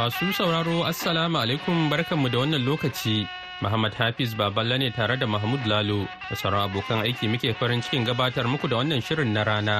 Masu 0.00 0.32
sauraro 0.32 0.80
Assalamu 0.88 1.36
alaikum 1.44 1.90
barkanmu 1.92 2.28
da 2.32 2.38
wannan 2.40 2.64
lokaci. 2.64 3.28
Muhammad 3.60 3.92
Hafiz 3.92 4.32
Baballa 4.34 4.78
ne 4.80 4.88
tare 4.90 5.16
da 5.20 5.26
Mahmud 5.28 5.60
Lalo 5.68 6.08
da 6.30 6.36
sauran 6.40 6.62
abokan 6.72 7.02
aiki 7.04 7.28
muke 7.28 7.52
farin 7.60 7.82
cikin 7.84 8.06
gabatar 8.08 8.48
muku 8.48 8.64
da 8.70 8.76
wannan 8.80 9.02
shirin 9.04 9.28
na 9.36 9.42
rana. 9.44 9.76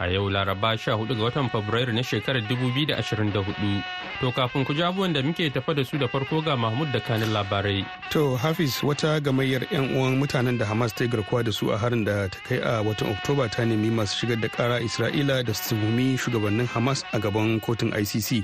A 0.00 0.08
yau 0.10 0.26
Laraba 0.28 0.74
14 0.74 1.14
ga 1.14 1.22
watan 1.22 1.46
Fabrairu 1.54 1.94
na 1.94 2.02
shekarar 2.02 2.42
2024. 2.50 3.84
To 4.20 4.32
kafin 4.34 4.66
ku 4.66 4.74
ji 4.74 4.82
abubuwan 4.82 5.14
da 5.14 5.22
muke 5.22 5.46
tafa 5.54 5.72
da 5.78 5.84
su 5.84 5.98
da 6.02 6.08
farko 6.08 6.42
ga 6.42 6.56
Mahmud 6.56 6.90
da 6.90 6.98
kanin 6.98 7.30
labarai. 7.30 7.86
To 8.10 8.34
Hafiz 8.42 8.82
wata 8.82 9.22
gamayyar 9.22 9.70
'yan 9.70 9.94
uwan 9.94 10.18
mutanen 10.18 10.58
da 10.58 10.66
Hamas 10.66 10.90
ta 10.98 11.06
garkuwa 11.06 11.44
da 11.46 11.52
su 11.54 11.70
a 11.70 11.78
harin 11.78 12.02
da 12.02 12.26
ta 12.26 12.42
kai 12.42 12.58
a 12.58 12.82
watan 12.82 13.14
Oktoba 13.14 13.46
ta 13.46 13.62
nemi 13.62 13.86
masu 13.94 14.18
shigar 14.18 14.42
da 14.42 14.48
kara 14.50 14.82
Isra'ila 14.82 15.46
da 15.46 15.54
su 15.54 15.78
shugabannin 16.18 16.66
Hamas 16.74 17.06
a 17.14 17.22
gaban 17.22 17.60
kotun 17.62 17.94
ICC. 17.94 18.42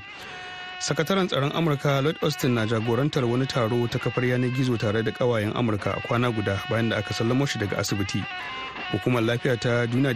Sakataren 0.79 1.27
tsaron 1.29 1.53
amurka 1.57 2.01
lloyd 2.03 2.17
austin 2.23 2.55
na 2.55 2.67
jagorantar 2.67 3.25
wani 3.25 3.47
taro 3.47 3.87
ta 3.89 3.99
kafar 3.99 4.25
yanar 4.25 4.51
gizo 4.53 4.77
tare 4.77 5.03
da 5.03 5.11
kawayen 5.11 5.53
amurka 5.57 5.97
a 5.97 6.01
kwana 6.07 6.29
guda 6.33 6.61
bayan 6.71 6.89
da 6.89 6.97
aka 6.99 7.15
sallamo 7.15 7.47
shi 7.47 7.59
daga 7.59 7.79
asibiti. 7.79 8.23
Hukumar 8.93 9.23
lafiya 9.23 9.57
ta 9.59 9.87
duniya 9.87 10.15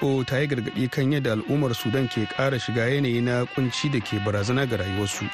who 0.00 0.22
ta 0.24 0.36
yi 0.38 0.46
gargaɗi 0.46 0.90
kan 0.90 1.12
yadda 1.12 1.32
al'ummar 1.32 1.74
sudan 1.74 2.08
ke 2.08 2.26
ƙara 2.28 2.58
shiga 2.60 2.86
yanayi 2.92 3.22
na 3.22 3.44
kunci 3.46 3.88
da 3.90 3.98
ke 4.00 4.20
barazana 4.24 4.66
ga 4.68 4.76
rayuwarsu. 4.76 5.26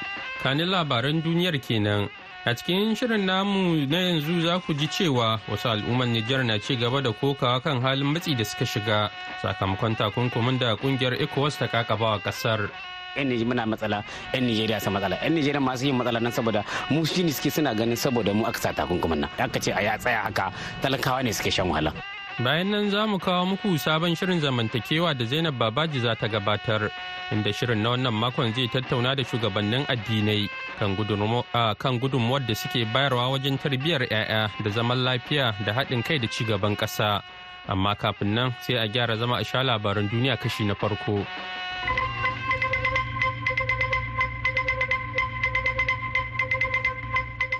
Kanin 0.42 0.70
labaran 0.70 1.20
duniyar 1.22 1.58
kenan. 1.60 2.08
A 2.46 2.54
cikin 2.54 2.94
shirin 2.96 3.26
namu 3.26 3.84
na 3.86 3.98
yanzu 3.98 4.40
za 4.40 4.60
ku 4.60 4.72
ji 4.74 4.86
cewa 4.86 5.40
wasu 5.48 5.68
al'ummar 5.68 6.06
Nijar 6.08 6.44
na 6.46 6.56
ci 6.58 6.76
gaba 6.76 7.02
da 7.02 7.10
kokawa 7.12 7.60
kan 7.62 7.80
halin 7.82 8.06
matsi 8.14 8.34
da 8.38 8.44
suka 8.44 8.64
shiga 8.64 9.10
sakamakon 9.42 9.96
takunkumin 9.96 10.58
da 10.58 10.76
ƙungiyar 10.76 11.18
ECOWAS 11.20 11.58
ta 11.58 11.66
kakabawa 11.66 12.22
ƙasar. 12.22 12.70
Yan 13.16 13.28
Nijar 13.28 13.46
muna 13.46 13.64
matsala 13.66 14.04
yan 14.34 14.42
Nijeriya 14.44 14.80
sa 14.80 14.90
matsala. 14.90 15.16
Yan 15.22 15.32
Nijeriya 15.34 15.60
masu 15.62 15.86
yin 15.86 15.96
matsala 15.96 16.20
nan 16.20 16.32
saboda 16.32 16.64
mu 16.90 17.04
shi 17.04 17.22
ne 17.24 17.32
suke 17.32 17.50
suna 17.50 17.74
ganin 17.74 17.96
saboda 17.96 18.34
mu 18.34 18.44
aka 18.44 18.58
sa 18.60 18.72
takunkumin 18.72 19.20
nan. 19.24 19.30
Aka 19.38 19.58
ce 19.60 19.70
a 19.72 19.80
ya 19.82 19.96
tsaya 19.98 20.22
haka 20.26 20.52
talakawa 20.82 21.22
ne 21.24 21.32
suke 21.32 21.50
shan 21.50 21.68
wahala. 21.68 21.92
Bayan 22.38 22.70
nan 22.70 22.86
za 22.90 23.02
mu 23.02 23.18
kawo 23.18 23.42
muku 23.50 23.74
sabon 23.82 24.14
shirin 24.14 24.38
zamantakewa 24.38 25.10
da 25.14 25.24
zainab 25.26 25.58
babaji 25.58 25.98
za 26.00 26.14
ta 26.14 26.28
gabatar 26.30 26.86
inda 27.34 27.50
shirin 27.52 27.82
na 27.82 27.90
wannan 27.98 28.14
makon 28.14 28.54
zai 28.54 28.68
tattauna 28.70 29.16
da 29.18 29.24
shugabannin 29.26 29.82
addinai 29.90 30.46
kan 30.78 31.98
gudunmuwar 31.98 32.46
da 32.46 32.54
suke 32.54 32.86
bayarwa 32.94 33.34
wajen 33.34 33.58
tarbiyyar 33.58 34.06
'ya'ya 34.06 34.54
da 34.62 34.70
zaman 34.70 35.02
lafiya 35.02 35.50
da 35.66 35.72
haɗin 35.74 36.02
kai 36.06 36.18
da 36.22 36.28
ci 36.30 36.44
gaban 36.46 36.76
ƙasa. 36.78 37.22
Amma 37.66 37.94
kafin 37.98 38.34
nan 38.34 38.54
sai 38.62 38.76
a 38.78 38.86
gyara 38.86 39.16
zama 39.18 39.36
a 39.42 39.44
sha 39.44 39.62
labaran 39.66 40.06
duniya 40.08 40.38
kashi 40.38 40.62
na 40.64 40.74
farko. 40.78 41.26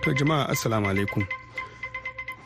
To 0.02 0.12
jama'a 0.14 0.48
assalamu 0.48 0.88
alaikum. 0.88 1.26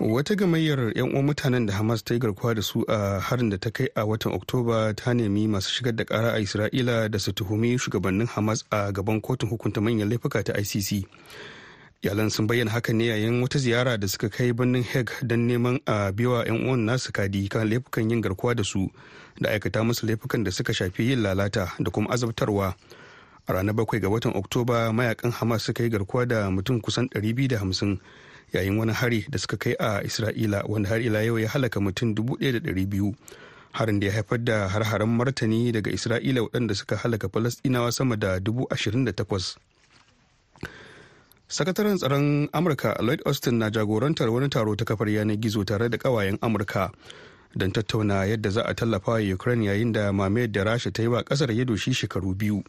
Wata 0.00 0.34
gamayyar 0.34 0.92
'yan 0.97 1.12
uwan 1.14 1.25
mutanen 1.25 1.67
da 1.67 1.72
Hamas 1.75 2.03
ta 2.05 2.14
yi 2.14 2.20
garkuwa 2.20 2.55
da 2.55 2.62
su 2.62 2.84
a 2.89 3.20
harin 3.20 3.50
da 3.50 3.56
ta 3.58 3.70
kai 3.70 3.86
a 3.95 4.03
watan 4.05 4.33
Oktoba 4.35 4.95
ta 4.96 5.13
nemi 5.14 5.46
masu 5.46 5.70
shigar 5.70 5.95
da 5.95 6.05
kara 6.05 6.33
a 6.35 6.41
Isra'ila 6.42 7.08
da 7.11 7.18
su 7.18 7.33
tuhumi 7.33 7.79
shugabannin 7.79 8.27
Hamas 8.27 8.64
a 8.73 8.91
gaban 8.92 9.20
kotun 9.20 9.51
hukunta 9.51 9.80
manyan 9.80 10.08
laifuka 10.11 10.42
ta 10.42 10.52
ICC. 10.58 11.07
Iyalan 12.02 12.30
sun 12.30 12.46
bayyana 12.48 12.70
haka 12.70 12.92
ne 12.92 13.07
yayin 13.07 13.42
wata 13.42 13.58
ziyara 13.58 13.96
da 14.01 14.08
suka 14.08 14.29
kai 14.29 14.52
birnin 14.52 14.83
Hague 14.83 15.12
don 15.23 15.46
neman 15.46 15.79
a 15.86 16.11
biwa 16.12 16.42
'yan 16.46 16.67
uwan 16.67 16.83
nasu 16.83 17.12
kadi 17.12 17.46
kan 17.48 17.68
laifukan 17.68 18.11
yin 18.11 18.20
garkuwa 18.20 18.55
da 18.57 18.64
su 18.64 18.91
da 19.41 19.51
aikata 19.51 19.85
musu 19.85 20.07
laifukan 20.07 20.42
da 20.45 20.51
suka 20.51 20.74
shafi 20.74 21.11
yin 21.14 21.23
lalata 21.23 21.70
da 21.79 21.91
kuma 21.91 22.11
azabtarwa. 22.11 22.74
A 23.47 23.53
ranar 23.53 23.75
bakwai 23.75 24.01
ga 24.01 24.08
watan 24.08 24.33
oktoba 24.36 24.92
mayaƙan 24.92 25.33
hamas 25.33 25.63
suka 25.64 25.83
yi 25.83 25.91
garkuwa 25.91 26.27
da 26.29 26.51
mutum 26.51 26.80
kusan 26.80 27.08
250 27.11 27.98
yayin 28.53 28.79
wani 28.79 28.92
hari 28.92 29.27
da 29.30 29.39
suka 29.39 29.57
kai 29.57 29.75
a 29.80 30.01
isra'ila 30.05 30.63
wanda 30.69 30.89
har 30.89 31.01
ila 31.01 31.23
yau 31.25 31.39
ya 31.39 31.48
halaka 31.48 31.80
mutum 31.80 32.14
1,200 32.14 33.14
harin 33.73 34.01
da 34.01 34.07
ya 34.07 34.13
haifar 34.13 34.39
da 34.45 34.69
har-haren 34.69 35.08
martani 35.08 35.73
daga 35.73 35.91
isra'ila 35.91 36.41
waɗanda 36.47 36.75
suka 36.77 36.97
halaka 36.97 37.29
falastinawa 37.29 37.92
sama 37.92 38.17
da 38.17 38.39
28,000 38.39 39.57
sakataren 41.48 41.97
tsaron 41.98 42.48
amurka 42.53 42.95
lloyd 43.03 43.20
austin 43.27 43.59
na 43.59 43.70
jagorantar 43.70 44.29
wani 44.30 44.48
taro 44.48 44.77
ta 44.77 44.85
kafar 44.85 45.09
yanar 45.09 45.36
gizo 45.36 45.64
tare 45.64 45.89
da 45.89 45.98
kawayen 45.98 46.39
amurka 46.41 46.92
don 47.57 47.73
tattauna 47.73 48.24
yadda 48.29 48.51
za 48.51 48.63
a 48.64 48.74
tallafa 48.74 49.13
wa 49.13 49.35
ukraine 49.35 49.64
yayin 49.67 49.92
da 49.92 50.13
mamayar 50.13 50.48
da 50.53 50.64
rasha 50.64 50.92
ta 50.92 51.03
yi 51.03 51.09
wa 51.09 51.23
ƙasar 51.24 51.51
ya 51.53 51.64
doshi 51.64 51.92
shekaru 51.95 52.35
biyu. 52.35 52.63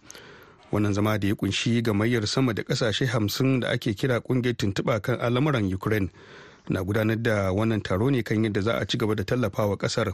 Wannan 0.73 0.93
zama 0.93 1.17
da 1.19 1.27
ya 1.27 1.35
ƙunshi 1.35 1.81
gamayyar 1.85 2.25
sama 2.27 2.53
da 2.53 2.63
ƙasashe 2.63 3.05
hamsin 3.05 3.59
da 3.59 3.69
ake 3.69 3.93
kira 3.93 4.19
ƙungiyar 4.19 4.57
tuntuɓa 4.57 5.01
kan 5.01 5.19
al'amuran 5.21 5.69
ukraine 5.73 6.09
na 6.69 6.81
gudanar 6.83 7.21
da 7.21 7.51
wannan 7.53 7.81
taro 7.83 8.09
ne 8.09 8.23
kan 8.23 8.41
yadda 8.43 8.61
za 8.61 8.73
a 8.81 8.85
ci 8.85 8.97
gaba 8.97 9.15
da 9.15 9.23
tallafawa 9.23 9.77
ƙasar 9.77 10.13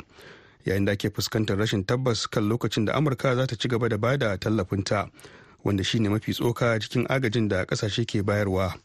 yayin 0.65 0.85
da 0.85 0.91
ake 0.91 1.09
fuskantar 1.15 1.55
rashin 1.57 1.85
tabbas 1.85 2.27
kan 2.29 2.43
lokacin 2.49 2.85
da 2.85 2.93
amurka 2.99 3.35
za 3.35 3.47
ta 3.47 3.55
ci 3.55 3.67
gaba 3.69 3.87
da 3.89 3.97
ba 3.97 4.17
da 4.17 4.35
tallafinta 4.37 5.07
wanda 5.63 5.83
shine 5.83 6.09
mafi 6.11 6.33
tsoka 6.35 6.75
cikin 6.79 7.07
agajin 7.07 7.47
da 7.47 7.63
ƙasashe 7.65 8.03
ke 8.05 8.19
bayarwa. 8.23 8.75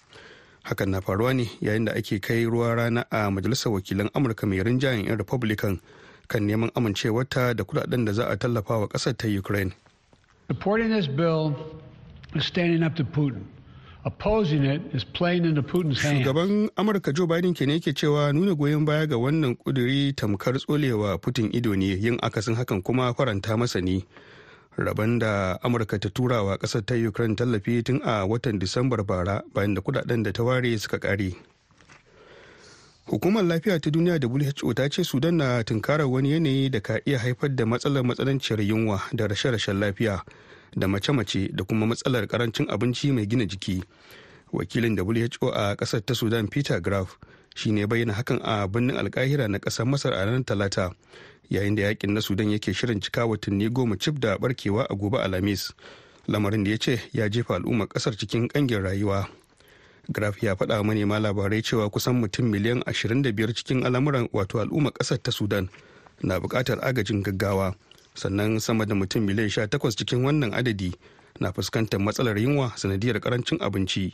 Hakan 0.64 0.88
na 0.90 1.00
faruwa 1.00 1.34
ne 1.34 1.50
yayin 1.60 1.84
da 1.84 1.92
ake 1.92 2.20
kai 2.22 2.44
ruwa 2.46 2.74
rana 2.76 3.04
a 3.10 3.30
majalisar 3.30 3.72
wakilan 3.74 4.08
amurka 4.14 4.46
mai 4.46 4.62
rinjayen 4.62 5.06
'yan 5.06 5.18
republican 5.18 5.80
kan 6.28 6.46
neman 6.46 6.70
amincewarta 6.74 7.54
da 7.56 7.64
kuɗaɗen 7.64 8.04
da 8.06 8.12
za 8.12 8.24
a 8.30 8.36
tallafa 8.36 8.78
wa 8.78 8.86
ƙasar 8.88 9.16
ta 9.16 9.26
ukraine. 9.28 9.72
Supporting 10.48 10.90
this 10.90 11.06
bill 11.06 11.54
is 12.34 12.44
standing 12.44 12.82
up 12.82 12.94
to 12.96 13.04
Putin. 13.04 13.44
Opposing 14.04 14.64
it 14.64 14.82
is 14.92 15.02
playing 15.02 15.44
into 15.46 15.62
Putin's 15.62 16.02
hands. 16.02 16.26
Shugaban 16.26 16.68
Amurka 16.76 17.14
Joe 17.14 17.26
Biden 17.26 17.54
ke 17.56 17.66
ne 17.66 17.78
yake 17.80 17.94
cewa 17.96 18.32
nuna 18.34 18.54
goyon 18.54 18.84
baya 18.84 19.06
ga 19.06 19.16
wannan 19.16 19.56
kuduri 19.56 20.12
tamkar 20.12 20.52
tsolewa 20.60 21.16
Putin 21.18 21.48
ido 21.54 21.74
ne 21.74 21.86
yin 21.96 22.18
akasin 22.20 22.54
hakan 22.56 22.84
kuma 22.84 23.14
faranta 23.14 23.56
masa 23.56 23.82
ne. 23.82 24.04
Rabon 24.76 25.18
da 25.20 25.56
Amurka 25.64 25.98
ta 25.98 26.10
tura 26.12 26.44
wa 26.44 26.58
ƙasar 26.58 26.84
ta 26.84 26.94
Ukraine 26.94 27.34
tallafi 27.36 27.82
tun 27.82 28.02
a 28.04 28.26
watan 28.28 28.60
Disambar 28.60 29.06
bara 29.06 29.42
bayan 29.54 29.72
da 29.74 29.80
kuɗaɗen 29.80 30.22
da 30.24 30.32
ta 30.32 30.42
ware 30.44 30.76
suka 30.78 30.98
kare. 30.98 31.32
Hukumar 33.06 33.44
lafiya 33.44 33.80
ta 33.80 33.90
duniya 33.90 34.18
WHO 34.22 34.72
ta 34.74 34.88
ce 34.88 35.04
Sudan 35.04 35.36
na 35.36 35.62
tunkarar 35.64 36.06
wani 36.06 36.32
yanayi 36.32 36.70
da 36.70 36.80
ka 36.80 36.98
iya 37.06 37.18
haifar 37.18 37.50
da 37.54 37.66
matsalar 37.66 38.04
matsananciyar 38.04 38.60
yunwa 38.62 39.00
da 39.12 39.26
rashe-rashen 39.28 39.78
lafiya 39.78 40.22
da 40.76 40.88
mace-mace 40.88 41.48
da 41.52 41.64
kuma 41.64 41.86
matsalar 41.86 42.24
ƙarancin 42.26 42.66
abinci 42.70 43.12
mai 43.12 43.26
gina 43.26 43.44
jiki. 43.46 43.82
Wakilin 44.52 44.96
WHO 44.98 45.50
a 45.52 45.76
ƙasar 45.76 46.00
ta 46.06 46.14
Sudan 46.14 46.48
Peter 46.48 46.80
Graf 46.80 47.18
shi 47.54 47.72
ne 47.72 47.84
bayyana 47.86 48.12
hakan 48.14 48.40
a 48.42 48.66
birnin 48.68 48.96
alkahira 48.96 49.48
na 49.48 49.58
ƙasar 49.58 49.84
Masar 49.86 50.12
a 50.14 50.24
ranar 50.24 50.44
Talata 50.44 50.90
yayin 51.50 51.76
da 51.76 51.82
yaƙin 51.92 52.14
na 52.14 52.20
Sudan 52.20 52.48
yake 52.50 52.72
shirin 52.72 53.00
cika 53.00 53.26
watanni 53.28 53.68
goma 53.68 53.96
cif 54.00 54.18
da 54.18 54.38
barkewa 54.38 54.86
a 54.90 54.94
gobe 54.96 55.18
Alhamis. 55.20 55.72
Lamarin 56.26 56.64
da 56.64 56.70
ya 56.70 56.76
ce 56.78 57.00
ya 57.12 57.28
jefa 57.28 57.56
al'ummar 57.60 57.86
ƙasar 57.88 58.16
cikin 58.16 58.48
kangin 58.48 58.80
rayuwa. 58.82 59.28
Graf 60.12 60.42
ya 60.42 60.54
faɗa 60.56 60.82
manema 60.84 61.18
labarai 61.20 61.62
cewa 61.62 61.90
kusan 61.90 62.20
mutum 62.20 62.46
miliyan 62.50 62.82
25 62.86 63.52
cikin 63.54 63.86
al'amuran 63.86 64.28
wato 64.32 64.60
al'ummar 64.60 64.92
ƙasar 64.92 65.18
ta 65.22 65.30
sudan 65.32 65.68
na 66.22 66.38
buƙatar 66.40 66.78
agajin 66.84 67.22
gaggawa. 67.22 67.74
Sannan 68.14 68.60
sama 68.60 68.86
da 68.86 68.94
mutum 68.94 69.22
miliyan 69.26 69.50
18 69.50 69.96
cikin 69.96 70.22
wannan 70.24 70.54
adadi 70.54 70.94
na 71.40 71.50
fuskantar 71.52 71.98
matsalar 72.00 72.38
yunwa 72.38 72.70
sanadiyar 72.76 73.18
ƙarancin 73.20 73.58
abinci. 73.60 74.12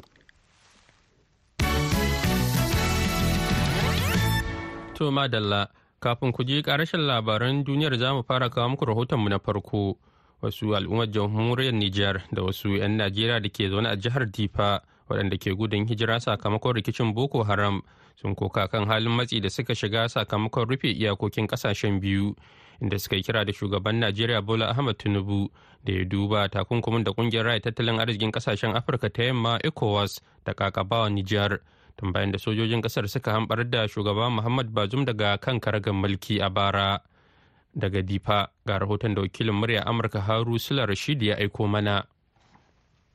To 5.00 5.10
madalla 5.10 5.68
kafin 6.00 6.32
ku 6.32 6.44
je 6.44 6.62
karashin 6.62 7.00
labaran 7.08 7.64
duniyar 7.64 7.96
za 7.98 8.12
mu 8.14 8.22
fara 8.22 8.48
kawo 8.50 8.68
muku 8.76 8.84
rahotonmu 8.84 9.28
na 9.28 9.38
farko. 9.38 9.96
Wasu 10.42 10.72
al'ummar 10.76 11.08
jamhuriyar 11.12 11.72
Nijar 11.76 12.24
da 12.32 12.40
wasu 12.42 12.72
'yan 12.76 12.96
Najeriya 12.96 13.40
da 13.40 13.48
ke 13.52 13.68
zaune 13.68 13.88
a 13.92 13.96
jihar 13.96 14.24
Difa 14.24 14.80
waɗanda 15.10 15.36
ke 15.38 15.50
gudun 15.54 15.86
hijira 15.86 16.20
sakamakon 16.20 16.74
rikicin 16.74 17.14
boko 17.14 17.42
haram 17.42 17.82
sun 18.16 18.34
koka 18.34 18.68
kan 18.68 18.86
halin 18.86 19.12
matsi 19.12 19.40
da 19.40 19.50
suka 19.50 19.74
shiga 19.74 20.08
sakamakon 20.08 20.68
rufe 20.68 20.86
iyakokin 20.94 21.46
ƙasashen 21.46 22.00
biyu 22.00 22.34
inda 22.80 22.98
suka 22.98 23.16
yi 23.16 23.22
kira 23.22 23.44
da 23.44 23.52
shugaban 23.52 23.98
najeriya 23.98 24.42
bola 24.42 24.70
ahmad 24.70 24.96
tinubu 24.98 25.50
da 25.84 25.92
ya 25.92 26.04
duba 26.04 26.48
takunkumin 26.48 27.04
da 27.04 27.10
ƙungiyar 27.12 27.44
raya 27.44 27.60
tattalin 27.60 27.98
arzikin 28.00 28.30
ƙasashen 28.32 28.76
afirka 28.76 29.10
ta 29.10 29.22
yamma 29.22 29.58
ecowas 29.64 30.20
da 30.44 30.54
kakabawa 30.54 31.10
nijar 31.10 31.58
tun 31.96 32.12
bayan 32.12 32.30
da 32.32 32.38
sojojin 32.38 32.80
ƙasar 32.82 33.08
suka 33.08 33.32
hambar 33.32 33.64
da 33.70 33.86
shugaba 33.88 34.30
muhammad 34.30 34.70
bazum 34.72 35.04
daga 35.04 35.38
kan 35.38 35.60
karagar 35.60 35.92
mulki 35.94 36.40
a 36.40 36.48
bara. 36.50 37.00
Daga 37.76 38.02
difa 38.02 38.48
ga 38.66 38.78
rahoton 38.78 39.14
da 39.14 39.22
wakilin 39.22 39.54
murya 39.54 39.86
amurka 39.86 40.20
haru 40.20 40.58
sula 40.58 40.86
rashid 40.86 41.22
ya 41.22 41.36
aiko 41.36 41.68
mana. 41.68 42.04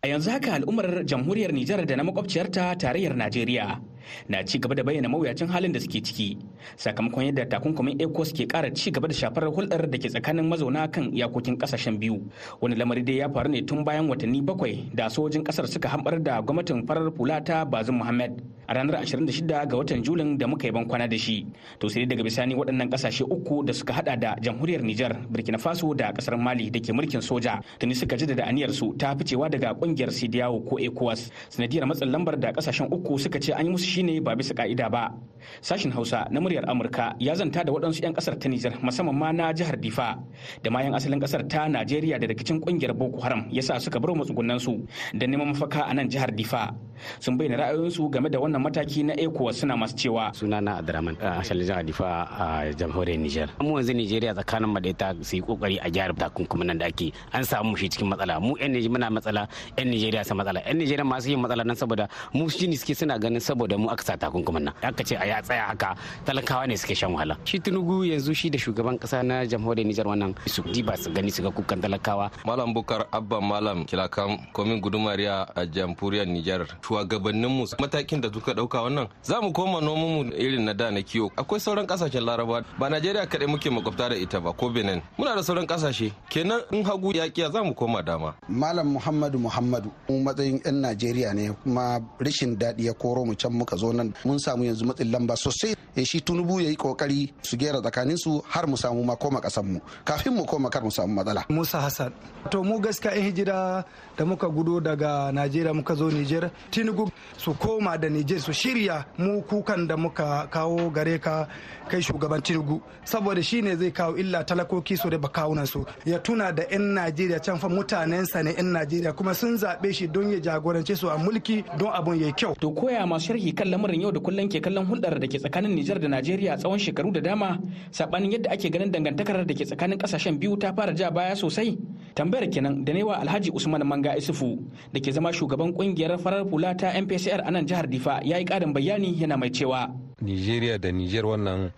A 0.06 0.08
yanzu 0.08 0.30
haka 0.30 0.54
al'ummar 0.54 1.02
jamhuriyar 1.04 1.50
Nijar 1.52 1.82
da 1.86 1.96
na 1.96 2.04
makwabciyarta 2.04 2.78
tarayyar 2.78 3.16
Najeriya. 3.18 3.82
Na 4.30 4.44
ci 4.44 4.60
gaba 4.60 4.76
da 4.76 4.84
bayyana 4.84 5.10
mawuyacin 5.10 5.48
halin 5.48 5.72
da 5.72 5.80
suke 5.80 6.02
ciki 6.04 6.38
sakamakon 6.78 7.26
yadda 7.32 7.46
takunkumin 7.46 7.98
ecos 8.02 8.32
ke 8.34 8.48
kara 8.48 8.72
ci 8.74 8.92
gaba 8.92 9.08
da 9.08 9.14
shafar 9.14 9.44
hulɗar 9.50 9.90
da 9.90 9.98
ke 9.98 10.10
tsakanin 10.10 10.48
mazauna 10.48 10.88
kan 10.92 11.12
iyakokin 11.12 11.58
ƙasashen 11.58 11.98
biyu. 12.00 12.22
Wani 12.62 12.76
lamari 12.76 13.04
dai 13.04 13.18
ya 13.24 13.30
faru 13.30 13.50
ne 13.50 13.62
tun 13.62 13.84
bayan 13.84 14.08
watanni 14.10 14.42
bakwai 14.42 14.90
da 14.94 15.10
sojojin 15.10 15.44
ƙasar 15.44 15.68
suka 15.68 15.90
hambar 15.90 16.20
da 16.24 16.42
gwamnatin 16.42 16.86
farar 16.88 17.12
hula 17.18 17.42
ta 17.42 17.66
bazum 17.66 17.98
muhammad 17.98 18.42
a 18.68 18.74
ranar 18.74 19.06
26 19.06 19.46
ga 19.46 19.66
watan 19.78 20.02
julin 20.04 20.38
da 20.38 20.48
muka 20.48 20.68
yi 20.68 20.72
ban 20.72 20.86
kwana 20.86 21.08
da 21.08 21.18
shi. 21.18 21.46
To 21.80 21.90
sai 21.90 22.06
daga 22.06 22.24
bisani 22.24 22.56
waɗannan 22.56 22.90
ƙasashe 22.90 23.24
uku 23.24 23.64
da 23.64 23.74
suka 23.74 23.94
hada 23.94 24.16
da 24.18 24.36
jamhuriyar 24.42 24.82
nijar 24.82 25.14
burkina 25.30 25.58
faso 25.58 25.94
da 25.96 26.12
ƙasar 26.12 26.38
mali 26.38 26.70
da 26.70 26.80
ke 26.80 26.92
mulkin 26.94 27.22
soja 27.22 27.62
tuni 27.80 27.94
suka 27.96 28.18
jaddada 28.18 28.44
aniyar 28.50 28.74
su 28.74 28.94
ta 28.98 29.16
ficewa 29.16 29.50
daga 29.50 29.74
ƙungiyar 29.74 30.10
sidiyawo 30.12 30.66
ko 30.68 30.78
ecowas. 30.80 31.30
Sanadiyar 31.50 31.86
matsin 31.88 32.12
lambar 32.12 32.40
da 32.40 32.52
ƙasashen 32.52 32.90
uku 32.92 33.18
suka 33.20 33.40
ce 33.40 33.54
an 33.54 33.66
yi 33.66 33.72
musu 33.72 33.86
shine 33.96 34.20
ba 34.20 34.36
bisa 34.36 34.52
ka'ida 34.52 34.92
ba. 34.92 35.16
Sashin 35.62 35.94
hausa 35.94 36.26
na 36.34 36.42
muryar 36.42 36.66
amurka 36.68 37.14
ya 37.22 37.32
zanta 37.38 37.64
da 37.64 37.72
waɗansu 37.72 38.02
'yan 38.04 38.14
ƙasar 38.18 38.36
ta 38.36 38.50
nijar 38.50 38.74
musamman 38.82 39.14
ma 39.16 39.30
na 39.32 39.54
jihar 39.54 39.78
difa 39.78 40.18
da 40.64 40.68
ma 40.74 40.82
'yan 40.82 40.98
asalin 40.98 41.22
ƙasar 41.22 41.46
ta 41.48 41.70
najeriya 41.70 42.18
da 42.20 42.26
rikicin 42.28 42.60
ƙungiyar 42.60 42.98
boko 42.98 43.22
haram 43.22 43.46
yasa 43.54 43.78
suka 43.80 44.00
bar 44.02 44.12
matsugunan 44.18 44.58
su 44.60 44.82
da 45.14 45.28
neman 45.30 45.54
mafaka 45.54 45.86
a 45.86 45.94
nan 45.94 46.10
jihar 46.10 46.34
difa. 46.36 46.74
Sun 47.20 47.38
bayyana 47.38 47.58
ra'ayoyinsu 47.64 48.10
game 48.12 48.30
da 48.30 48.40
wannan 48.40 48.62
mataki 48.62 49.04
na 49.04 49.14
ecowas 49.14 49.60
suna 49.60 49.78
masu 49.78 49.96
cewa 49.96 50.34
sunana 50.34 50.78
abdurrahman 50.80 51.16
a 51.22 51.40
asalin 51.42 51.66
jihar 51.66 51.84
difa 51.86 52.28
a 52.32 52.74
jamhuriyar 52.74 53.20
nijar 53.20 53.50
mu 53.62 53.78
yanzu 53.78 53.94
nijeriya 53.94 54.34
tsakanin 54.34 54.70
mu 54.70 54.80
da 54.80 54.90
ita 54.90 55.16
su 55.22 55.36
yi 55.36 55.42
ƙoƙari 55.42 55.78
a 55.82 55.90
gyara 55.90 56.14
takunkumin 56.14 56.68
nan 56.68 56.78
da 56.78 56.86
ake. 56.86 57.14
An 57.34 57.44
samu 57.44 57.76
shi 57.78 57.90
cikin 57.90 58.08
matsala. 58.10 58.40
Mu 58.42 58.56
'yan 58.58 58.72
nijeriya 58.74 58.92
muna 58.92 59.10
matsala 59.10 59.48
'yan 59.78 59.88
nijeriya 59.90 60.26
sa 60.26 60.34
matsala. 60.36 60.62
'yan 60.66 60.78
nijeriya 60.78 61.06
masu 61.06 61.30
yin 61.30 61.40
matsala 61.40 61.64
nan 61.64 61.76
saboda 61.76 62.08
mu 62.34 62.50
shi 62.50 62.68
ne 62.68 62.76
suke 62.76 62.96
suna 62.96 63.18
ganin 63.20 63.40
saboda 63.40 63.78
mu 63.78 63.90
aka 63.90 64.04
sa 64.04 64.14
takunkumin 64.18 64.64
nan. 64.70 64.74
Aka 64.84 65.04
ce 65.04 65.16
a 65.16 65.26
ya 65.26 65.42
tsaya 65.42 65.66
haka 65.70 65.96
talakawa 66.26 66.68
ne 66.68 66.76
suke 66.76 66.96
shan 66.96 67.12
wahala. 67.14 67.38
Shi 67.46 67.60
tunugu 67.60 68.06
yanzu 68.06 68.34
shi 68.36 68.50
da 68.50 68.58
shugaban 68.58 68.98
kasa 69.00 69.24
na 69.24 69.46
jamhuriyar 69.46 69.88
nijar 69.88 70.06
wannan 70.08 70.36
su 70.48 70.62
diba 70.64 70.98
su 70.98 71.12
gani 71.12 71.32
su 71.32 71.42
ga 71.44 71.52
kukan 71.52 71.82
talakawa. 71.82 72.32
Malam 72.46 72.74
bukar 72.74 73.06
abba 73.12 73.42
malam 73.42 73.86
kilakan 73.86 74.40
komin 74.54 74.82
gudumariya 74.82 75.48
a 75.56 75.66
jamhuriyar 75.66 76.26
nijar 76.28 76.66
shugabannin 76.86 77.50
mu 77.50 77.66
matakin 77.80 78.22
da 78.22 78.30
suka 78.32 78.54
ɗauka 78.54 78.82
wannan 78.84 79.08
za 79.24 79.42
mu 79.42 79.52
koma 79.52 79.82
noman 79.82 80.10
mu 80.28 80.34
irin 80.38 80.66
na 80.66 80.74
da 80.74 80.92
na 80.92 81.02
kiwo. 81.02 81.32
Akwai 81.38 81.60
sauran 81.60 81.86
ƙasashen 81.88 82.24
laraba 82.26 82.64
ba 82.80 82.90
najeriya 82.90 83.26
kadai 83.28 83.48
muke 83.48 83.70
makwabta 83.70 84.10
da 84.10 84.16
ita 84.16 84.40
ba 84.40 84.54
ko 84.54 84.70
benin. 84.70 85.02
Muna 85.18 85.36
da 85.36 85.42
sauran 85.44 85.66
ƙasashe 85.66 86.12
kenan 86.30 86.62
in 86.72 86.84
hagu 86.86 87.14
yakiya 87.14 87.52
za 87.52 87.64
mu 87.64 87.74
koma 87.74 88.02
dama. 88.04 88.36
Malam 88.50 88.94
muhammadu 88.94 89.40
muhammadu 89.40 89.92
mu 90.10 90.24
matsayin 90.24 90.62
yan 90.66 90.82
najeriya 90.82 91.34
ne 91.34 91.50
kuma 91.64 92.00
rashin 92.20 92.56
daɗi 92.58 92.86
ya 92.86 92.94
koro 92.94 93.26
mu 93.26 93.36
can 93.36 93.52
muka 93.54 93.76
zo 93.78 93.92
nan. 93.92 94.14
Mun 94.26 94.40
samu 94.40 94.64
yanzu 94.66 94.86
matsin 94.86 95.12
lamba 95.12 95.36
sosai. 95.36 95.76
Ya 95.96 96.04
shi 96.06 96.22
tunubu 96.22 96.60
ya 96.62 96.70
yi 96.70 96.76
ƙoƙari 96.76 97.32
su 97.42 97.58
gera 97.58 97.82
tsakanin 97.82 98.18
su 98.18 98.42
har 98.50 98.68
mu 98.68 98.76
samu 98.78 99.04
ma 99.04 99.16
koma 99.16 99.42
kasan 99.42 99.66
mu 99.66 99.80
kafin 100.06 100.34
mu 100.34 100.46
koma 100.46 100.70
kar 100.70 100.84
mu 100.84 100.92
samu 100.92 101.14
matsala. 101.16 101.46
Musa 101.50 101.80
hassan 101.82 102.12
to 102.52 102.64
mu 102.64 102.80
gaskiya 102.80 103.16
yan 103.16 103.24
hijira 103.32 103.86
da 104.18 104.26
muka 104.26 104.48
gudo 104.50 104.80
daga 104.80 105.32
najeriya 105.32 105.74
muka 105.74 105.96
zo 105.96 106.10
niger 106.12 106.52
tinubu 106.76 107.10
su 107.38 107.54
koma 107.54 107.98
da 107.98 108.10
niger 108.10 108.40
su 108.42 108.52
shirya 108.52 109.06
mu 109.18 109.42
kukan 109.42 109.88
da 109.88 109.96
muka 109.98 110.48
kawo 110.52 110.90
gare 110.92 111.18
ka 111.20 111.48
kai 111.88 112.02
shugaban 112.02 112.42
tinubu. 112.42 112.82
Saboda 113.06 113.42
shi 113.44 113.62
ne 113.62 113.76
zai 113.76 113.92
kawo 113.92 114.18
illa 114.18 114.44
talakoki 114.44 114.98
su 114.98 115.10
da 115.10 115.18
bakawunan 115.18 115.66
su. 115.68 115.86
Ya 116.06 116.20
tuna 116.20 116.52
da 116.52 116.64
yan 116.72 116.94
najeriya 116.96 117.40
can 117.44 117.58
fa 117.58 117.70
mutanensa 117.70 118.44
ne 118.44 118.52
yan 118.58 118.74
najeriya 118.74 119.14
kuma 119.16 119.34
sun 119.34 119.56
zaɓe 119.56 119.94
shi 119.94 120.08
don 120.08 120.30
ya 120.32 120.40
jagorance 120.40 120.96
su 120.96 121.08
a 121.10 121.18
mulki 121.18 121.64
don 121.78 121.94
abun 121.94 122.20
ya 122.20 122.32
kyau. 122.34 122.56
To 122.60 122.72
koya 122.72 123.06
masu 123.06 123.28
sharhi 123.34 123.54
kan 123.56 123.68
lamarin 123.70 124.02
yau 124.02 124.12
da 124.12 124.20
kullum 124.20 124.50
ke 124.50 124.60
kallon 124.62 124.86
hulɗar 124.86 125.20
da 125.20 125.28
ke 125.28 125.38
tsakanin 125.40 125.76
Nijar 125.76 126.00
da 126.00 126.08
Najeriya 126.08 126.58
tsawon 126.58 126.80
shekaru 126.80 127.12
da 127.14 127.22
dama. 127.22 127.58
Sabanin 127.92 128.32
yadda 128.32 128.52
ake 128.52 128.70
ganin 128.72 128.92
dangantakar 128.92 129.46
da 129.46 129.54
ke 129.54 129.64
tsakanin 129.66 129.98
ƙasashen 129.98 130.40
biyu 130.40 130.58
ta 130.58 130.74
fara 130.74 130.94
ja 130.96 131.10
baya 131.12 131.36
sosai. 131.36 131.78
Tambayar 132.16 132.50
kenan 132.52 132.84
da 132.84 132.94
newa 132.94 133.20
Alhaji 133.22 133.52
Usman 133.54 133.86
Manga 133.86 134.16
Isufu 134.18 134.58
da 134.94 135.00
ke 135.00 135.12
zama 135.14 135.30
shugaban 135.32 135.74
ƙungiyar 135.76 136.18
farar 136.20 136.44
hula 136.48 136.65
ta 136.74 136.90
MPCR 136.96 137.46
a 137.46 137.52
nan 137.52 137.68
jihar 137.68 137.86
Difa 137.88 138.22
ya 138.24 138.38
yi 138.40 138.46
ƙarin 138.46 138.74
bayani 138.74 139.14
yana 139.20 139.38
mai 139.38 139.52
cewa. 139.52 139.92
Nijeriya 140.22 140.80
da 140.82 140.90
Nijar 140.92 141.24
wannan 141.26 141.72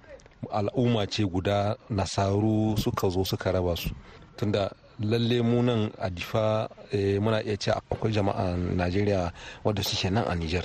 al'umma 0.51 1.05
ce 1.09 1.23
guda 1.25 1.75
nasaru 1.89 2.77
suka 2.77 3.09
zo 3.09 3.23
suka 3.23 3.51
raba 3.51 3.75
su. 3.75 3.89
Tunda 4.37 4.71
lalle 4.99 5.41
mu 5.41 5.61
nan 5.63 5.91
a 5.99 6.09
difa 6.09 6.69
muna 7.19 7.41
iya 7.43 7.57
ce 7.57 7.71
akwai 7.71 8.11
jama'a 8.13 8.55
najeriya 8.55 9.31
wadda 9.63 9.83
suke 9.83 10.09
nan 10.11 10.23
a 10.27 10.35
niger. 10.35 10.63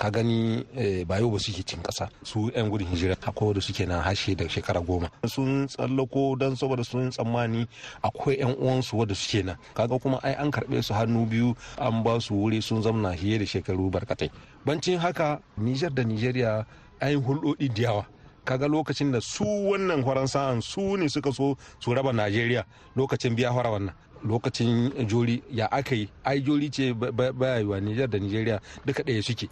Ka 0.00 0.08
gani 0.08 0.64
ba 1.04 1.20
yau 1.20 1.28
ba 1.28 1.36
suke 1.36 1.60
cin 1.60 1.84
kasa 1.84 2.08
su 2.24 2.48
'yan 2.56 2.72
gudun 2.72 2.88
hijira 2.88 3.20
akwai 3.20 3.52
wadda 3.52 3.60
suke 3.60 3.84
na 3.84 4.00
hashe 4.00 4.32
da 4.34 4.48
shekara 4.48 4.80
goma. 4.80 5.12
Sun 5.28 5.68
tsallako 5.68 6.36
don 6.40 6.56
saboda 6.56 6.80
sun 6.84 7.10
tsammani 7.12 7.68
akwai 8.02 8.40
'yan 8.40 8.56
uwansu 8.56 8.96
wadda 8.96 9.12
suke 9.14 9.44
nan. 9.44 9.56
Kaga 9.76 9.98
kuma 10.00 10.16
ai 10.24 10.32
an 10.40 10.48
karɓe 10.50 10.80
su 10.82 10.94
hannu 10.96 11.26
biyu 11.28 11.52
an 11.76 12.00
ba 12.02 12.16
su 12.20 12.32
wuri 12.34 12.62
sun 12.64 12.80
zamna 12.82 13.12
fiye 13.12 13.38
da 13.38 13.44
shekaru 13.44 13.90
barkatai. 13.92 14.30
Bancin 14.64 14.96
haka 14.98 15.42
niger 15.60 15.90
da 15.92 16.02
nigeria 16.02 16.64
an 17.00 17.10
yi 17.12 17.16
hulɗoɗi 17.20 17.68
da 17.76 17.82
yawa. 17.82 18.06
Kaga 18.48 18.68
lokacin 18.72 19.12
da 19.12 19.20
su 19.20 19.44
wannan 19.44 20.00
faransan 20.02 20.62
su 20.64 20.96
ne 20.96 21.08
suka 21.12 21.28
so 21.32 21.56
su 21.78 21.92
raba 21.92 22.12
najeriya 22.12 22.64
lokacin 22.96 23.36
biya 23.36 23.52
fara 23.52 23.68
wannan. 23.68 23.92
Lokacin 24.24 24.96
jori 25.08 25.42
ya 25.52 25.66
aka 25.68 25.94
yi 25.94 26.08
ai 26.24 26.40
jori 26.40 26.70
ce 26.72 26.92
baya 26.96 27.60
yiwa 27.60 27.80
nijar 27.80 28.08
da 28.08 28.16
nijeriya 28.18 28.60
duka 28.86 29.02
ɗaya 29.04 29.20
suke. 29.22 29.48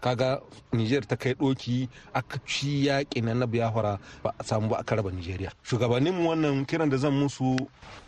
Kaga 0.00 0.40
nijar 0.72 1.06
ta 1.06 1.16
kai 1.16 1.34
ɗoki 1.34 1.88
aka 2.14 2.38
ci 2.46 2.86
yaƙi 2.86 3.20
na 3.22 3.46
biyafara 3.46 3.98
ba 4.22 4.34
a 4.38 4.44
samu 4.44 4.68
ba 4.68 4.76
aka 4.78 4.96
raba 4.96 5.10
nijeriya 5.10 5.52
shugabannin 5.64 6.24
wannan 6.26 6.66
kiran 6.66 6.90
da 6.90 6.96
zan 6.96 7.12
musu 7.12 7.56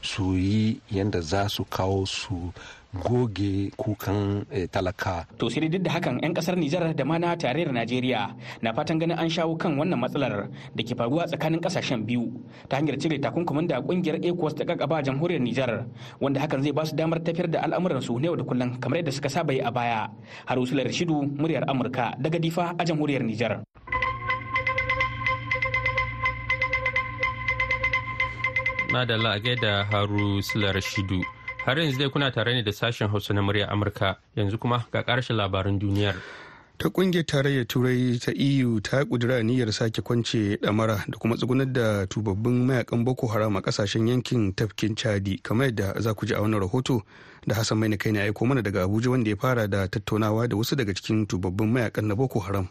su 0.03 0.37
yi 0.37 0.81
yadda 0.91 1.21
za 1.21 1.49
su 1.49 1.65
kawo 1.65 2.07
su 2.07 2.53
goge 2.91 3.71
kukan 3.79 4.43
talaka. 4.71 5.23
To 5.39 5.47
sai 5.47 5.71
duk 5.71 5.83
da 5.87 5.95
hakan 5.95 6.19
'yan 6.19 6.35
ƙasar 6.35 6.59
Nijar 6.59 6.91
da 6.91 7.05
ma 7.07 7.19
na 7.23 7.39
tarayyar 7.39 7.71
Najeriya 7.71 8.35
na 8.63 8.75
fatan 8.75 8.99
ganin 8.99 9.15
an 9.19 9.31
shawo 9.31 9.55
kan 9.55 9.79
wannan 9.79 9.95
matsalar 9.99 10.51
da 10.75 10.83
ke 10.83 10.99
faruwa 10.99 11.27
tsakanin 11.31 11.63
ƙasashen 11.63 12.03
biyu 12.03 12.27
ta 12.67 12.83
hanyar 12.83 12.99
cire 12.99 13.23
takunkumin 13.23 13.71
da 13.71 13.79
ƙungiyar 13.81 14.19
ECOWAS 14.19 14.55
ta 14.59 14.65
kakaba 14.67 15.03
jamhuriyar 15.07 15.39
Nijar 15.43 15.87
wanda 16.19 16.41
hakan 16.43 16.63
zai 16.67 16.73
ba 16.75 16.83
su 16.83 16.97
damar 16.99 17.23
tafiyar 17.23 17.47
da 17.51 17.63
al'amuran 17.63 18.03
su 18.03 18.19
yau 18.19 18.35
da 18.35 18.43
kullum 18.43 18.75
kamar 18.83 18.99
yadda 19.07 19.13
suka 19.15 19.31
saba 19.31 19.53
yi 19.55 19.61
a 19.63 19.71
baya. 19.71 20.11
Harusular 20.51 20.87
Rashidu 20.87 21.23
muryar 21.39 21.65
Amurka 21.71 22.19
daga 22.19 22.39
Difa 22.43 22.75
a 22.75 22.83
jamhuriyar 22.85 23.23
Nijar. 23.23 23.63
Madalla 28.91 29.39
a 29.39 29.39
gaida 29.39 29.87
Haru 29.87 30.43
Sular 30.43 30.75
Shidu. 30.83 31.23
Har 31.67 31.79
yanzu 31.79 31.99
dai 31.99 32.09
kuna 32.11 32.31
tare 32.31 32.55
ne 32.55 32.63
da 32.63 32.73
sashen 32.73 33.09
Hausa 33.09 33.35
na 33.35 33.43
murya 33.43 33.69
Amurka 33.69 34.17
yanzu 34.37 34.59
kuma 34.59 34.87
ga 34.93 35.03
ƙarshen 35.03 35.37
labaran 35.37 35.79
duniyar. 35.79 36.17
ta 36.81 36.89
ƙungiyar 36.89 37.25
tarayyar 37.27 37.67
turai 37.69 38.17
ta 38.19 38.33
eu 38.33 38.81
ta 38.81 39.05
kudura 39.05 39.43
niyyar 39.45 39.69
sake 39.73 40.01
kwance 40.03 40.57
damara 40.63 41.05
da 41.09 41.19
kuma 41.19 41.37
tsugunar 41.37 41.69
da 41.73 42.07
tubabbin 42.07 42.65
mayaƙan 42.67 43.05
boko 43.05 43.27
haram 43.27 43.57
a 43.57 43.61
ƙasashen 43.61 44.09
yankin 44.09 44.55
tafkin 44.57 44.95
chadi 44.97 45.37
kamar 45.43 45.67
yadda 45.67 46.01
za 46.01 46.15
ku 46.15 46.25
ji 46.27 46.33
a 46.35 46.41
wannan 46.41 46.61
rahoto 46.65 47.03
da 47.47 47.55
hassan 47.55 47.77
mai 47.79 47.93
kai 47.99 48.13
ne 48.13 48.21
aiko 48.25 48.47
mana 48.49 48.63
daga 48.63 48.83
abuja 48.89 49.11
wanda 49.13 49.29
ya 49.31 49.37
fara 49.37 49.69
da 49.69 49.89
tattaunawa 49.89 50.49
da 50.49 50.57
wasu 50.57 50.73
daga 50.77 50.95
cikin 50.97 51.27
tubabbin 51.29 51.69
mayaƙan 51.69 52.05
na 52.09 52.15
boko 52.17 52.41
haram 52.41 52.69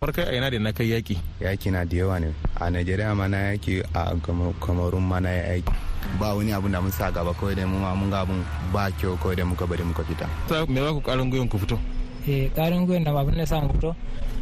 farkai 0.00 0.24
a 0.28 0.32
yana 0.34 0.50
da 0.50 0.58
na 0.58 0.72
kai 0.72 0.90
yaki? 0.90 1.18
Yaki 1.40 1.70
na 1.70 1.84
da 1.84 1.96
yawa 1.96 2.20
ne. 2.20 2.32
A 2.60 2.70
najeriya 2.70 3.16
ma 3.16 3.26
na 3.26 3.36
yaki 3.50 3.82
a 3.94 4.14
kamarun 4.62 5.02
ma 5.02 5.18
na 5.18 5.28
yaki. 5.30 5.72
Ba 6.20 6.34
wani 6.34 6.52
abun 6.52 6.70
da 6.72 6.80
mun 6.80 6.92
sa 6.92 7.10
gaba 7.10 7.34
kawai 7.34 7.56
da 7.56 7.66
mu 7.66 7.78
ma 7.80 7.94
mun 7.94 8.10
ga 8.10 8.22
abun 8.24 8.44
ba 8.72 8.90
kyau 8.94 9.16
kawai 9.18 9.34
da 9.36 9.44
muka 9.44 9.66
bari 9.66 9.82
muka 9.82 10.04
fita. 10.04 10.26
Me 10.68 10.80
ba 10.80 10.94
ku 10.94 11.00
karin 11.02 11.30
gwiwan 11.30 11.50
ku 11.50 11.58
fito? 11.58 11.78
Eh 12.28 12.48
karin 12.54 12.86
gwiwan 12.86 13.04
da 13.04 13.10
abin 13.10 13.36
da 13.36 13.44
sa 13.46 13.60
mu 13.60 13.72
fito 13.74 13.94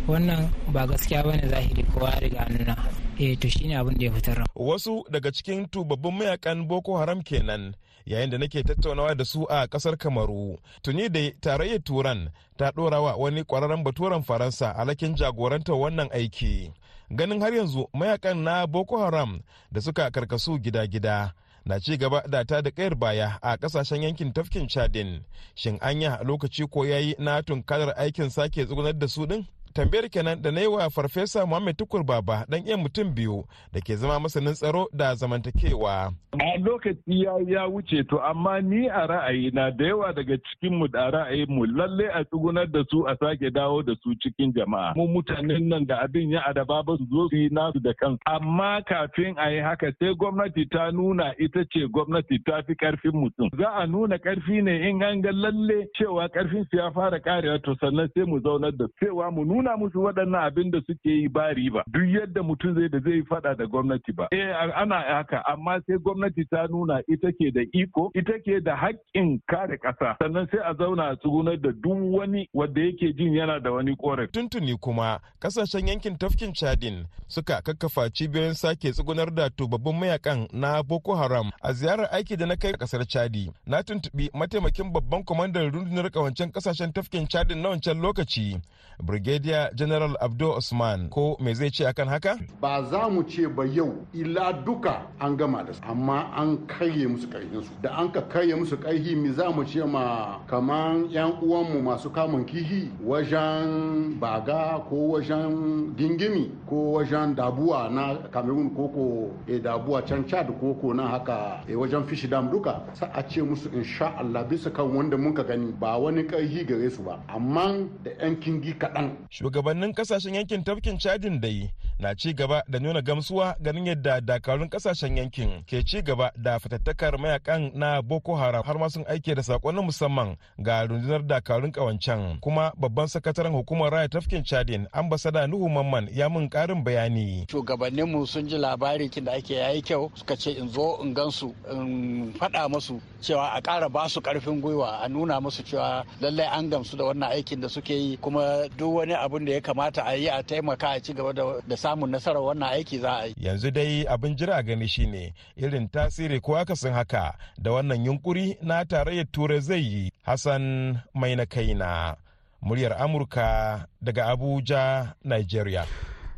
wannan 0.06 0.50
ba 0.72 0.86
gaskiya 0.86 1.24
ba 1.24 1.32
ne 1.36 1.48
zahiri 1.48 1.82
kowa 1.88 2.12
riga 2.20 2.44
nuna. 2.52 2.76
Eh 3.18 3.34
to 3.40 3.48
shine 3.48 3.72
abin 3.80 3.96
da 3.96 4.06
ya 4.06 4.12
fitar. 4.12 4.44
Wasu 4.54 5.04
daga 5.10 5.32
cikin 5.32 5.68
tubabbin 5.72 6.12
mayaƙan 6.20 6.68
boko 6.68 6.98
haram 7.00 7.22
kenan 7.24 7.72
yayin 8.06 8.30
da 8.30 8.38
nake 8.38 8.62
tattaunawa 8.62 9.14
da 9.14 9.24
su 9.24 9.46
a 9.50 9.66
ƙasar 9.66 9.96
kamaru. 9.96 10.58
Tuni 10.82 11.08
da 11.08 11.30
tarayyar 11.40 11.84
turan 11.84 12.30
ta 12.56 12.70
dora 12.70 13.00
wa 13.00 13.16
wani 13.16 13.44
kwararren 13.44 13.84
baturen 13.84 14.22
faransa 14.22 14.72
alakin 14.76 15.14
jagorantar 15.16 15.74
wannan 15.74 16.08
aiki. 16.12 16.72
Ganin 17.10 17.40
har 17.40 17.52
yanzu 17.54 17.86
mayaƙan 17.94 18.42
na 18.42 18.66
boko 18.66 18.98
haram 18.98 19.42
da 19.72 19.80
suka 19.80 20.10
karkasu 20.10 20.58
gida-gida 20.58 21.32
na 21.64 21.78
ci 21.80 21.96
gaba 21.96 22.22
da 22.28 22.44
ta 22.44 22.60
da 22.62 22.70
kayar 22.70 22.94
baya 22.98 23.38
a 23.42 23.56
ƙasashen 23.56 24.02
yankin 24.02 24.32
tafkin 24.32 24.68
chadin. 24.68 25.24
Shin 25.54 25.78
anya 25.82 26.20
lokaci 26.24 26.70
ko 26.70 26.80
yayi 26.84 27.14
na 27.18 27.42
tunkarar 27.42 27.94
aikin 27.98 28.30
sake 28.30 28.66
tsugunar 28.66 28.98
da 28.98 29.06
su 29.08 29.26
din 29.26 29.46
tambayar 29.76 30.08
kenan 30.08 30.42
da 30.42 30.50
na 30.50 30.60
yi 30.60 30.66
wa 30.66 30.90
farfesa 30.90 31.46
muhammed 31.46 31.76
tukur 31.76 32.02
baba 32.04 32.46
dan 32.48 32.64
iya 32.66 32.76
mutum 32.76 33.12
biyu 33.14 33.44
da 33.72 33.80
ke 33.84 33.96
zama 33.96 34.18
masanin 34.20 34.54
tsaro 34.56 34.88
da 34.92 35.14
zamantakewa. 35.14 36.12
A 36.32 36.58
lokaci 36.58 37.04
ya 37.24 37.32
ya 37.46 37.66
wuce 37.68 38.04
to 38.08 38.16
amma 38.24 38.60
ni 38.60 38.88
a 38.88 39.06
ra'ayi 39.06 39.52
na 39.54 39.70
da 39.70 39.84
yawa 39.84 40.12
daga 40.16 40.36
cikin 40.38 40.78
mu 40.80 40.88
da 40.88 41.10
ra'ayin 41.12 41.48
mu 41.48 41.64
lalle 41.66 42.08
a 42.08 42.24
tsugunar 42.24 42.66
da 42.72 42.84
su 42.90 43.04
a 43.08 43.16
sake 43.20 43.50
dawo 43.52 43.82
da 43.84 43.92
su 44.02 44.14
cikin 44.24 44.52
jama'a. 44.56 44.96
Mu 44.96 45.06
mutanen 45.12 45.68
nan 45.68 45.84
da 45.86 46.00
abin 46.04 46.30
ya 46.32 46.40
adaba 46.48 46.82
ba 46.82 46.96
su 46.96 47.04
zo 47.12 47.28
su 47.28 47.36
yi 47.36 47.48
nasu 47.52 47.80
da 47.80 47.92
kansu. 48.00 48.18
Amma 48.26 48.80
kafin 48.88 49.36
a 49.36 49.50
yi 49.52 49.60
haka 49.60 49.92
sai 49.98 50.14
gwamnati 50.16 50.64
ta 50.72 50.90
nuna 50.90 51.32
ita 51.38 51.64
ce 51.72 51.84
gwamnati 51.92 52.40
ta 52.44 52.62
fi 52.66 52.72
ƙarfin 52.74 53.12
mutum. 53.12 53.48
Za 53.58 53.68
a 53.76 53.86
nuna 53.86 54.16
ƙarfi 54.18 54.62
ne 54.64 54.88
in 54.88 55.02
an 55.02 55.20
ga 55.20 55.30
lalle 55.32 55.84
cewa 56.00 56.28
ƙarfin 56.32 56.64
su 56.70 56.76
ya 56.76 56.90
fara 56.92 57.20
karewa 57.20 57.60
to 57.62 57.76
sannan 57.80 58.08
sai 58.14 58.24
mu 58.24 58.40
zaunar 58.40 58.72
da 58.76 58.86
cewa 59.00 59.30
mu 59.32 59.44
nuna 59.44 59.65
musu 59.76 59.98
waɗannan 60.02 60.44
abin 60.46 60.70
da 60.70 60.78
suke 60.86 61.10
yi 61.10 61.28
ba 61.28 61.50
riba. 61.54 61.82
Duk 61.90 62.06
yadda 62.06 62.42
mutum 62.42 62.74
zai 62.74 62.88
da 62.88 62.98
zai 63.00 63.22
fada 63.28 63.54
da 63.56 63.64
gwamnati 63.66 64.12
ba. 64.14 64.28
Eh 64.30 64.52
ana 64.76 65.00
haka 65.00 65.42
amma 65.46 65.80
sai 65.86 65.98
gwamnati 65.98 66.44
ta 66.50 66.66
nuna 66.70 67.00
ita 67.08 67.32
ke 67.32 67.50
da 67.54 67.62
iko 67.72 68.10
ita 68.14 68.38
ke 68.44 68.60
da 68.62 68.76
haƙƙin 68.76 69.40
kare 69.48 69.78
ƙasa. 69.78 70.16
Sannan 70.22 70.46
sai 70.50 70.60
a 70.62 70.74
zauna 70.74 71.10
a 71.12 71.16
tsugunar 71.16 71.56
da 71.60 71.70
duk 71.72 71.98
wani 72.18 72.48
wanda 72.52 72.80
yake 72.80 73.16
jin 73.16 73.32
yana 73.32 73.60
da 73.62 73.72
wani 73.72 73.96
korafi 73.96 74.32
tuntuni 74.32 74.76
kuma 74.80 75.20
ƙasashen 75.40 75.88
yankin 75.88 76.18
tafkin 76.18 76.52
chadin 76.52 77.06
suka 77.28 77.62
kakkafa 77.62 78.10
cibiyoyin 78.12 78.54
sake 78.54 78.92
tsugunar 78.92 79.34
da 79.34 79.48
tubabbin 79.50 79.96
mayaƙan 79.98 80.48
na 80.52 80.82
boko 80.82 81.14
haram 81.16 81.50
a 81.62 81.72
ziyarar 81.72 82.08
aiki 82.12 82.36
da 82.36 82.46
na 82.46 82.56
kai 82.56 82.72
ƙasar 82.72 83.06
chadi. 83.08 83.50
Na 83.66 83.82
tuntubi 83.82 84.28
mataimakin 84.34 84.92
babban 84.92 85.24
kwamandan 85.24 85.72
rundunar 85.72 86.10
kawancen 86.10 86.52
ƙasashen 86.52 86.92
tafkin 86.92 87.26
chadin 87.28 87.62
na 87.62 87.68
wancan 87.70 88.00
lokaci 88.00 88.60
brigadier 89.02 89.55
general 89.74 90.16
abdul 90.20 90.56
usman 90.58 91.08
ko 91.10 91.36
me 91.40 91.54
zai 91.54 91.70
ce 91.70 91.84
akan 91.86 92.08
haka? 92.08 92.36
Ba 92.60 92.82
za 92.90 93.08
mu 93.08 93.22
ce 93.22 93.46
ba 93.48 93.64
yau 93.66 94.06
ila 94.14 94.52
duka 94.64 95.06
an 95.20 95.36
gama 95.36 95.62
da 95.64 95.72
su 95.72 95.80
amma 95.88 96.30
an 96.36 96.58
karye 96.66 97.06
musu 97.06 97.28
karhinsu 97.28 97.70
da 97.82 97.90
an 97.98 98.10
ka 98.12 98.20
karye 98.22 98.54
musu 98.54 98.76
karhi 98.76 99.14
mi 99.16 99.32
za 99.32 99.50
mu 99.50 99.64
ce 99.64 99.84
ma 99.84 100.38
kaman 100.46 101.10
yan 101.10 101.32
uwanmu 101.42 101.82
masu 101.82 102.10
kamun 102.10 102.44
kihi 102.44 102.90
wajen 103.04 104.18
baga 104.20 104.80
ko 104.88 104.96
wajen 105.16 105.94
gingimi 105.96 106.50
ko 106.68 106.92
wajen 106.92 107.34
dabuwa 107.34 107.88
na 107.90 108.14
cameroon 108.32 108.70
koko 108.74 109.30
e 109.46 109.58
dabuwa 109.58 110.02
can 110.02 110.24
chad 110.26 110.46
koko 110.60 110.94
na 110.94 111.08
haka 111.08 111.62
e 111.68 111.74
wajen 111.74 112.04
fishi 112.04 112.28
dam 112.28 112.50
duka 112.50 112.80
sa 112.92 113.06
a 113.14 113.22
ce 113.22 113.42
musu 113.42 113.68
insha 113.74 114.12
Allah 114.18 114.44
bisa 114.44 114.70
kan 114.70 114.84
wanda 114.94 115.16
muka 115.16 115.44
gani 115.44 115.72
ba 115.72 115.96
wani 115.98 116.24
karhi 116.24 116.64
gare 116.64 116.90
su 116.90 117.02
ba. 117.02 117.20
Amma 117.28 117.86
da 118.04 118.10
yan 118.20 118.36
kingi 118.40 118.72
kaɗan. 118.78 119.10
Shugabannin 119.46 119.94
ƙasashen 119.94 120.34
yankin 120.34 120.64
tafkin 120.64 120.98
chadin 120.98 121.40
dai 121.40 121.70
na 121.98 122.14
ci 122.14 122.32
gaba 122.32 122.62
da 122.68 122.78
nuna 122.78 123.02
gamsuwa 123.02 123.56
ganin 123.60 123.86
yadda 123.86 124.20
dakarun 124.20 124.68
ƙasashen 124.68 125.16
yankin 125.16 125.64
ke 125.66 125.82
ci 125.84 126.02
gaba 126.02 126.30
da 126.36 126.58
fatattakar 126.58 127.16
mayaƙan 127.18 127.72
na 127.74 128.02
boko 128.02 128.36
haram. 128.36 128.62
Har 128.64 128.78
ma 128.78 128.88
sun 128.88 129.04
aike 129.08 129.34
da 129.34 129.42
sakonnin 129.42 129.84
musamman 129.84 130.36
ga 130.62 130.84
rundunar 130.86 131.22
dakarun 131.26 131.72
kawancan 131.72 132.40
kuma 132.40 132.72
babban 132.76 133.08
sakataren 133.08 133.52
hukumar 133.52 133.90
raya 133.92 134.08
tafkin 134.08 134.44
chadin 134.44 134.86
ambasada 134.92 135.46
nuhu 135.46 135.68
mamman 135.68 136.08
ya 136.12 136.28
mun 136.28 136.48
karin 136.50 136.84
bayani. 136.84 137.46
Shugabanninmu 137.48 138.26
sun 138.28 138.46
ji 138.48 138.58
labari 138.58 139.08
kin 139.10 139.24
da 139.24 139.32
ake 139.32 139.54
yayi 139.56 139.82
kyau 139.82 140.10
suka 140.14 140.36
ce 140.36 140.50
in 140.52 140.68
zo 140.68 141.00
in 141.02 141.14
gansu 141.14 141.54
in 141.72 142.32
faɗa 142.34 142.68
musu 142.68 143.00
cewa 143.22 143.54
a 143.56 143.60
ƙara 143.62 143.88
ba 143.90 144.06
su 144.08 144.20
ƙarfin 144.20 144.60
gwiwa 144.60 145.00
a 145.02 145.08
nuna 145.08 145.40
musu 145.40 145.62
cewa 145.64 146.04
lallai 146.20 146.44
an 146.52 146.68
gamsu 146.70 146.96
da 146.98 147.04
wannan 147.04 147.32
aikin 147.32 147.60
da 147.60 147.68
suke 147.68 147.90
yi. 147.94 148.16
Kuma 148.18 148.68
duk 148.76 148.94
wani 148.96 149.14
abun 149.14 149.46
da 149.46 149.52
ya 149.52 149.60
kamata 149.60 150.04
a 150.04 150.12
yi 150.14 150.28
a 150.28 150.42
taimaka 150.42 150.96
a 150.96 151.00
ci 151.00 151.14
gaba 151.14 151.32
da 151.32 151.76
samun 151.86 152.10
nasarar 152.10 152.42
wannan 152.42 152.72
aiki 152.74 152.98
za 152.98 153.10
a 153.22 153.26
yi 153.26 153.34
yanzu 153.38 153.70
dai 153.70 154.02
abin 154.08 154.36
jira 154.36 154.62
gani 154.62 154.88
shine 154.88 155.34
irin 155.56 155.88
tasiri 155.88 156.40
ko 156.42 156.56
akasin 156.58 156.92
haka 156.92 157.38
da 157.58 157.70
wannan 157.72 158.04
yunkuri 158.06 158.58
na 158.62 158.84
tarayyar 158.84 159.26
turai 159.32 159.60
zai 159.60 159.80
yi 159.82 160.10
hassan 160.22 160.98
mai 161.14 161.34
na 161.36 161.46
kaina 161.46 162.16
muryar 162.62 162.92
amurka 162.98 163.86
daga 164.02 164.26
abuja 164.34 165.14
nigeria 165.24 165.86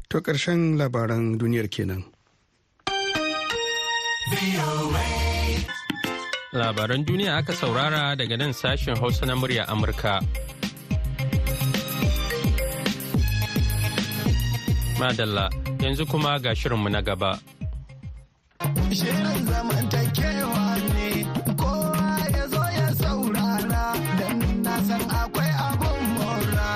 To 0.09 0.21
ƙarshen 0.25 0.78
labaran 0.81 1.37
duniyar 1.38 1.69
kenan. 1.69 2.00
Labaran 6.52 7.05
duniya 7.05 7.37
aka 7.37 7.52
saurara 7.52 8.17
daga 8.17 8.37
nan 8.38 8.52
sashen 8.57 8.97
Hausa 8.97 9.26
na 9.26 9.35
murya 9.37 9.67
Amurka. 9.69 10.25
Madalla, 14.99 15.50
yanzu 15.83 16.07
kuma 16.11 16.38
ga 16.43 16.55
shirinmu 16.55 16.88
na 16.90 17.00
gaba. 17.02 17.38
Shirin 18.90 19.47
zamantakewa 19.47 20.76
ne, 20.95 21.25
kowa 21.61 22.19
ya 22.37 22.45
zo 22.52 22.62
ya 22.78 22.88
saurara, 23.00 23.85
don 24.19 24.62
na 24.64 24.75
san 24.88 25.00
akwai 25.21 25.52
abun 25.67 26.02
mora. 26.19 26.71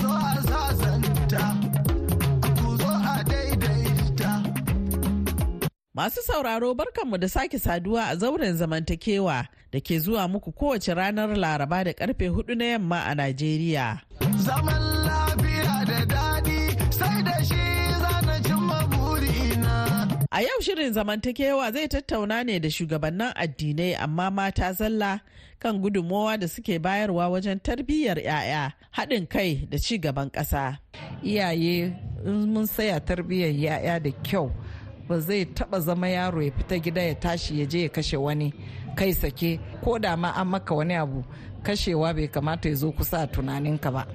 Zo 0.00 0.10
a 0.12 0.32
sasanta, 0.48 1.44
ku 2.60 2.68
zo 2.80 2.90
a 3.12 3.16
daidaita. 3.30 4.32
Masu 5.96 6.20
sauraro 6.28 6.74
barkanmu 6.74 7.16
da 7.18 7.28
sake 7.28 7.58
saduwa 7.58 8.02
a 8.12 8.16
zauren 8.20 8.56
zamantakewa 8.60 9.46
da 9.72 9.80
ke 9.80 9.98
zuwa 9.98 10.28
muku 10.28 10.52
kowace 10.52 10.94
ranar 10.94 11.32
Laraba 11.36 11.84
da 11.84 11.92
ƙarfe 11.92 12.28
huɗu 12.28 12.54
na 12.56 12.64
yamma 12.64 12.98
a 13.08 13.14
Najeriya. 13.14 14.00
Zaman 14.46 14.82
lafiya 15.06 15.84
da 15.88 16.00
daɗi, 16.04 16.35
A 20.30 20.42
yau 20.42 20.60
shirin 20.60 20.92
zamantakewa 20.92 21.72
zai 21.72 21.88
tattauna 21.88 22.44
ne 22.44 22.58
da 22.58 22.68
shugabannin 22.70 23.32
addinai 23.36 23.94
amma 23.94 24.30
mata 24.30 24.72
zalla 24.72 25.20
kan 25.58 25.78
gudunmowa 25.80 26.38
da 26.40 26.46
suke 26.48 26.78
bayarwa 26.78 27.28
wajen 27.28 27.60
tarbiyyar 27.60 28.16
'ya'ya, 28.18 28.72
haɗin 28.90 29.26
kai 29.28 29.66
da 29.70 29.78
ci 29.78 29.98
gaban 29.98 30.28
ƙasa. 30.30 30.78
Iyaye 31.22 31.94
in 32.24 32.52
mun 32.52 32.66
saya 32.66 33.00
tarbiyyar 33.00 33.52
'ya'ya 33.54 34.02
da 34.02 34.10
kyau 34.22 34.50
ba 35.08 35.20
zai 35.20 35.44
taɓa 35.44 35.80
zama 35.80 36.08
yaro 36.08 36.42
ya 36.42 36.50
fita 36.52 36.78
gida 36.78 37.02
ya 37.02 37.14
tashi 37.14 37.60
ya 37.60 37.66
je 37.66 37.82
ya 37.82 37.88
kashe 37.88 38.16
wani 38.16 38.52
kai 38.96 39.12
sake 39.12 39.60
ko 39.84 39.98
da 39.98 40.16
ma 40.16 40.32
an 40.34 40.48
maka 40.48 40.74
wani 40.74 40.94
abu 40.94 41.24
kashewa 41.62 42.14
bai 42.14 42.28
kamata 42.28 42.68
ya 42.68 42.74
zo 42.74 42.92
kusa 42.92 43.22
a 43.22 43.26
tunaninka 43.26 43.92
ba. 43.92 44.06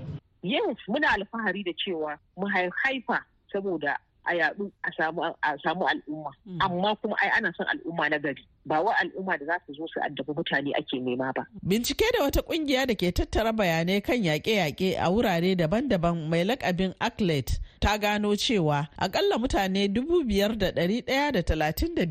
Yes, 0.44 0.76
muna 0.90 1.08
alfahari 1.16 1.64
da 1.64 1.72
cewa 1.74 2.18
mu 2.38 2.48
haifa 2.84 3.24
saboda 3.54 3.98
a 4.26 4.34
yadu 4.36 4.72
a 4.84 4.92
samu 4.98 5.86
al'umma. 5.88 6.32
Amma 6.62 6.96
kuma 6.96 7.16
ai 7.22 7.30
ana 7.38 7.52
son 7.58 7.66
al'umma 7.68 8.10
na 8.10 8.18
gari. 8.20 8.44
Ba 8.66 8.82
wa 8.82 8.94
al'umma 9.02 9.38
da 9.40 9.46
za 9.46 9.58
su 9.68 9.74
zo 9.74 9.88
su 9.94 10.00
addabi 10.00 10.34
mutane 10.34 10.72
ake 10.78 11.00
nema 11.00 11.34
ba. 11.36 11.46
Bincike 11.64 12.06
da 12.18 12.24
wata 12.24 12.42
ƙungiya 12.42 12.86
da 12.88 12.94
ke 12.96 13.12
tattara 13.12 13.52
bayanai 13.54 14.04
kan 14.04 14.22
yaƙe-yaƙe 14.22 14.98
a 15.00 15.10
wurare 15.10 15.56
daban-daban 15.58 16.30
mai 16.30 16.44
lakabin 16.44 16.94
ACLET 17.02 17.60
ta 17.80 17.98
gano 17.98 18.36
cewa 18.36 18.88
akalla 19.00 19.38
mutane 19.40 19.88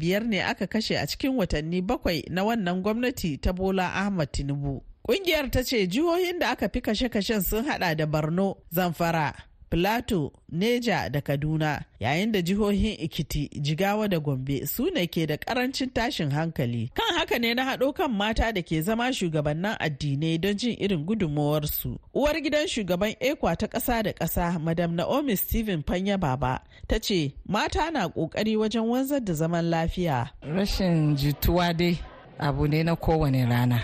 biyar 0.00 0.24
ne 0.24 0.40
aka 0.42 0.66
kashe 0.66 0.96
a 0.96 1.06
cikin 1.06 1.36
watanni 1.36 1.82
bakwai 1.82 2.24
na 2.30 2.42
wannan 2.44 2.82
gwamnati 2.82 3.38
ta 3.40 3.52
Bola 3.52 3.92
Ahmad 3.94 4.32
Tinubu. 4.32 4.82
Kungiyar 5.06 5.50
ta 5.50 5.62
ce 5.62 5.86
jihohin 5.86 6.38
da 6.38 6.50
aka 6.50 6.68
fi 6.68 6.80
kashe-kashen 6.80 7.42
sun 7.42 7.64
hada 7.64 7.94
da 7.94 8.06
Borno, 8.06 8.56
Zamfara, 8.72 9.34
Filato, 9.70 10.32
Neja 10.52 11.08
da 11.08 11.20
Kaduna, 11.20 11.82
yayin 12.00 12.32
da 12.32 12.42
jihohin 12.42 12.96
Ikiti, 13.00 13.48
Jigawa 13.60 14.08
da 14.08 14.18
Gombe 14.18 14.66
su 14.66 14.90
ne 14.90 15.06
ke 15.06 15.26
da 15.26 15.36
ƙarancin 15.36 15.92
tashin 15.92 16.30
hankali. 16.30 16.90
Kan 16.94 17.14
haka 17.18 17.38
ne 17.38 17.54
na 17.54 17.64
haɗo 17.64 17.94
kan 17.94 18.10
mata 18.10 18.52
da 18.52 18.62
ke 18.62 18.82
zama 18.82 19.12
shugabannin 19.12 19.76
addinai 19.78 20.40
don 20.40 20.56
jin 20.56 20.76
irin 20.80 21.06
gudunmawarsu. 21.06 21.98
Uwar 22.14 22.34
gidan 22.42 22.66
shugaban 22.66 23.14
ekwa 23.20 23.56
ta 23.56 23.66
ƙasa 23.68 24.02
da 24.02 24.12
ƙasa, 24.12 24.60
Madam 24.60 24.96
Naomi 24.96 25.36
Stephen 25.36 25.84
Fanya 25.84 26.18
Baba, 26.18 26.60
ta 26.88 26.98
ce 26.98 27.32
mata 27.46 27.90
na 27.92 28.08
ƙoƙari 28.08 28.56
wajen 28.58 28.88
wanzar 28.90 29.24
da 29.24 29.34
zaman 29.34 29.70
lafiya. 29.70 30.30
Rashin 30.42 31.14
jituwa 31.16 31.76
dai 31.76 31.96
abu 32.40 32.66
ne 32.66 32.82
na 32.82 32.96
kowane 32.96 33.48
rana. 33.48 33.80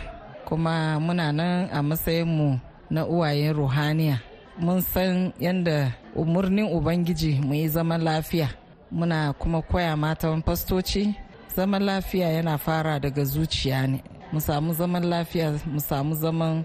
Kuma 0.47 0.99
muna 1.01 1.33
nan 1.33 1.69
a 1.71 1.81
matsayinmu 1.81 2.61
na 2.91 3.05
uwayen 3.07 3.55
ruhaniya. 3.55 4.21
Mun 4.59 4.81
san 4.83 5.33
yadda 5.41 5.93
umarnin 6.17 6.65
ubangiji 6.73 7.41
mu 7.45 7.55
yi 7.55 7.69
zaman 7.69 8.01
lafiya. 8.03 8.49
Muna 8.93 9.33
kuma 9.39 9.63
koya 9.63 9.97
matan 9.97 10.43
fastoci 10.43 11.15
zaman 11.57 11.83
lafiya 11.83 12.29
yana 12.33 12.59
fara 12.59 13.01
daga 13.01 13.25
zuciya 13.25 13.87
ne. 13.87 14.03
Mu 14.33 14.41
samu 14.41 14.73
zaman 14.73 15.05
lafiya 15.05 15.53
mu 15.67 15.81
samu 15.81 16.15
zaman 16.15 16.65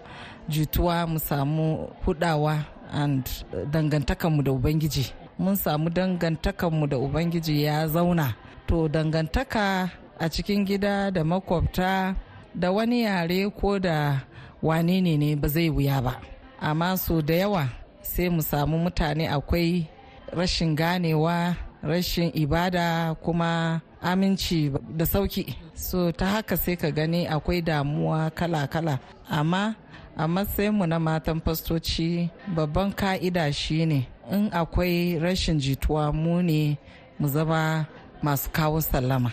jituwa 0.50 1.08
mu 1.08 1.20
samu 1.20 1.90
hudawa 2.06 2.66
and 2.94 3.26
dangantakanmu 3.72 4.44
da 4.44 4.52
ubangiji. 4.52 5.12
Mun 5.40 5.56
samu 5.56 5.90
dangantakanmu 5.90 6.88
da 6.88 6.98
ubangiji 6.98 7.64
ya 7.64 7.88
zauna. 7.88 8.34
To 8.68 8.88
dangantaka 8.88 9.90
a 10.20 10.30
cikin 10.30 10.66
gida 10.66 11.12
da 11.12 11.24
makwabta 11.24 12.16
da 12.56 12.72
wani 12.72 13.02
yare 13.04 13.50
ko 13.50 13.80
da 13.80 14.22
wane 14.62 15.02
ne 15.02 15.18
ne 15.18 15.36
ba 15.36 15.48
zai 15.48 15.70
wuya 15.70 16.02
ba. 16.02 16.16
Amma 16.62 16.96
so 16.98 17.22
da 17.22 17.34
yawa 17.34 17.81
sai 18.02 18.30
mu 18.30 18.42
samu 18.42 18.78
mutane 18.78 19.28
akwai 19.28 19.88
rashin 20.34 20.76
ganewa 20.76 21.56
rashin 21.84 22.32
ibada 22.34 23.16
kuma 23.24 23.82
aminci 24.02 24.72
da 24.98 25.06
sauƙi. 25.06 25.56
So 25.74 26.12
ta 26.12 26.26
haka 26.26 26.58
sai 26.58 26.76
ka 26.76 26.90
gani 26.92 27.28
akwai 27.28 27.62
damuwa 27.62 28.30
kala-kala. 28.34 29.00
Amma 29.30 29.76
a 30.18 30.28
matsayinmu 30.28 30.86
na 30.88 31.00
matan 31.00 31.42
fastoci 31.42 32.30
babban 32.56 32.94
ka'ida 32.96 33.52
shine 33.54 34.08
in 34.32 34.50
akwai 34.52 35.20
rashin 35.20 35.60
jituwa 35.60 36.14
mu 36.14 36.42
ne 36.44 36.78
mu 37.20 37.28
zama 37.28 37.86
masu 38.22 38.50
kawo 38.52 38.82
sallama. 38.82 39.32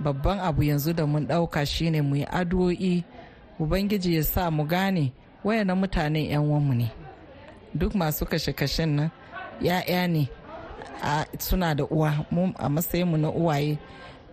Babban 0.00 0.38
abu 0.40 0.62
yanzu 0.62 0.92
da 0.94 1.06
mun 1.06 1.26
ɗauka 1.26 1.66
shine 1.66 2.00
mu 2.02 2.16
yi 2.16 2.24
addu'o'i. 2.24 3.04
Ubangiji 3.60 4.14
ya 4.16 4.22
sa 4.22 4.50
mu 4.50 4.64
gane 4.66 5.12
na 5.64 5.74
mutanen 5.74 6.30
'yan 6.30 6.44
wanmu 6.46 6.74
ne. 6.74 6.90
Duk 7.74 7.94
masu 7.94 8.24
kashe-kashen 8.26 8.88
nan 8.96 9.10
ya'ya 9.60 10.06
ne 10.08 10.28
suna 11.38 11.74
da 11.74 11.84
uwa. 11.84 12.26
Mu 12.30 12.52
a 12.58 12.68
matsayinmu 12.68 13.16
na 13.18 13.30
uwaye 13.30 13.78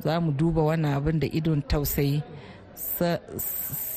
za 0.04 0.20
mu 0.22 0.32
duba 0.32 0.62
wannan 0.64 0.94
abin 0.98 1.20
da 1.20 1.28
idon 1.28 1.62
tausayi 1.62 2.24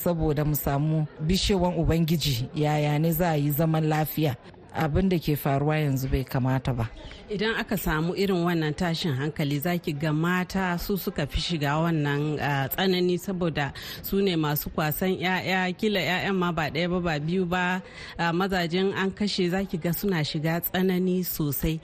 saboda 0.03 0.45
mu 0.45 0.55
samu 0.57 1.07
bishewan 1.21 1.75
ubangiji. 1.79 2.49
Yaya 2.55 2.99
ne 2.99 3.13
za 3.13 3.31
a 3.31 3.37
yi 3.37 3.51
zaman 3.51 3.85
lafiya? 3.89 4.37
Abin 4.75 5.09
da 5.09 5.19
ke 5.19 5.37
faruwa 5.37 5.77
yanzu 5.77 6.09
bai 6.11 6.25
kamata 6.25 6.73
ba. 6.77 6.89
Idan 7.31 7.55
aka 7.59 7.77
samu 7.77 8.15
irin 8.17 8.45
wannan 8.45 8.75
tashin 8.75 9.15
hankali 9.17 9.59
zaki 9.61 9.93
ga 9.93 10.13
mata 10.13 10.79
su 10.79 10.97
suka 10.97 11.27
fi 11.27 11.41
shiga 11.41 11.73
wannan 11.83 12.39
tsanani 12.73 13.19
saboda 13.19 13.73
su 14.03 14.21
ne 14.23 14.37
masu 14.37 14.71
kwasan 14.71 15.19
'ya'ya 15.21 15.73
kila 15.79 16.01
'ya'yan 16.01 16.35
ma 16.37 16.53
ba 16.53 16.71
ɗaya 16.71 16.89
ba 16.91 17.01
ba 17.01 17.15
biyu 17.21 17.45
ba. 17.47 17.83
Mazajen 18.19 18.93
an 18.97 19.11
kashe 19.11 19.49
zaki 19.51 19.77
ga 19.79 19.93
suna 19.93 20.25
shiga 20.25 20.61
tsanani 20.61 21.25
sosai. 21.25 21.81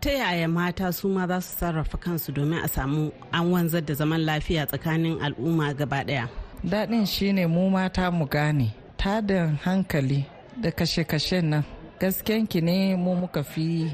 Ta 0.00 0.10
yaya 0.10 0.48
mata 0.48 0.92
su 0.92 1.08
ma 1.08 1.26
za 1.26 1.40
su 1.40 1.52
sarrafa 1.58 1.96
kansu 1.98 2.32
domin 2.32 2.60
a 2.64 2.68
samu 2.68 3.12
an 3.32 3.44
wanzar 3.52 3.82
da 3.86 3.94
zaman 3.94 4.20
lafiya 4.28 4.66
tsakanin 4.66 5.18
al'umma 5.20 5.74
gaba 5.78 6.04
ɗaya? 6.08 6.28
Daɗin 6.64 7.06
shine 7.06 7.46
mu 7.46 7.70
mata 7.70 8.10
mu 8.10 8.26
gane 8.26 8.68
tada 9.00 9.56
hankali 9.64 10.24
da 10.62 10.70
kashe-kashen 10.70 11.44
nan 11.52 11.64
gaskenki 12.00 12.60
ne 12.62 12.96
mu 12.96 13.14
muka 13.16 13.42
fi 13.42 13.90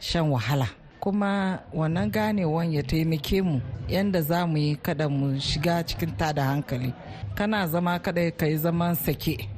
shan 0.00 0.30
wahala. 0.30 0.66
Kuma 1.00 1.58
wannan 1.74 2.10
ganewan 2.10 2.72
ya 2.72 2.82
taimake 2.82 3.42
mu 3.42 3.60
yadda 3.88 4.22
za 4.22 4.46
mu 4.46 4.56
yi 4.58 4.76
kada 4.76 5.08
mu 5.08 5.38
shiga 5.40 5.82
cikin 5.86 6.16
tada 6.16 6.44
hankali. 6.44 6.92
Kana 7.34 7.66
zama 7.68 7.98
kada 7.98 8.30
ka 8.30 8.46
yi 8.46 8.56
zaman 8.56 8.94
sake. 8.94 9.48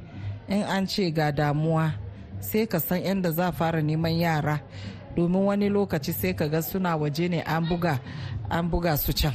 In 0.49 0.63
an 0.63 0.85
ce 0.87 1.09
ga 1.11 1.31
damuwa 1.31 1.93
sai 2.39 2.65
ka 2.67 2.79
san 2.79 2.99
yadda 3.01 3.31
za 3.31 3.51
fara 3.51 3.81
neman 3.81 4.19
yara. 4.19 4.59
Domin 5.15 5.45
wani 5.47 5.69
lokaci 5.69 6.11
sai 6.13 6.33
ka 6.33 6.45
ga 6.47 6.61
suna 6.61 6.97
waje 6.97 7.29
ne 7.29 7.39
an 7.41 7.63
buga 7.69 7.99
an 8.49 8.69
buga 8.69 8.97
su 8.97 9.13
can. 9.13 9.33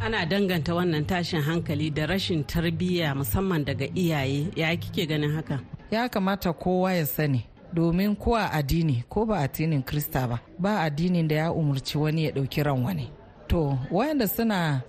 Ana 0.00 0.26
danganta 0.26 0.72
wannan 0.74 1.04
tashin 1.10 1.40
hankali 1.40 1.88
da 1.96 2.04
rashin 2.06 2.44
tarbiyya 2.44 3.14
musamman 3.14 3.64
daga 3.64 3.86
iyaye. 3.94 4.52
Ya 4.56 4.76
kike 4.76 5.06
ganin 5.06 5.32
haka? 5.36 5.60
Ya 5.90 6.08
kamata 6.08 6.52
kowa 6.52 6.92
ya 6.92 7.06
sani. 7.06 7.46
Domin 7.74 8.14
ko 8.16 8.36
a 8.38 8.46
addini 8.54 9.02
ko 9.10 9.26
ba 9.26 9.42
addinin 9.42 9.82
krista 9.82 10.28
ba 10.30 10.38
ba 10.58 10.80
addinin 10.86 11.26
da 11.28 11.34
ya 11.34 11.52
umarci 11.52 11.98
wani 11.98 12.24
ya 12.24 12.30
ɗauki 12.30 12.62
ran 12.62 12.84
wani. 12.86 13.10
To 13.48 13.78
wayanda 13.90 14.28
suna 14.28 14.82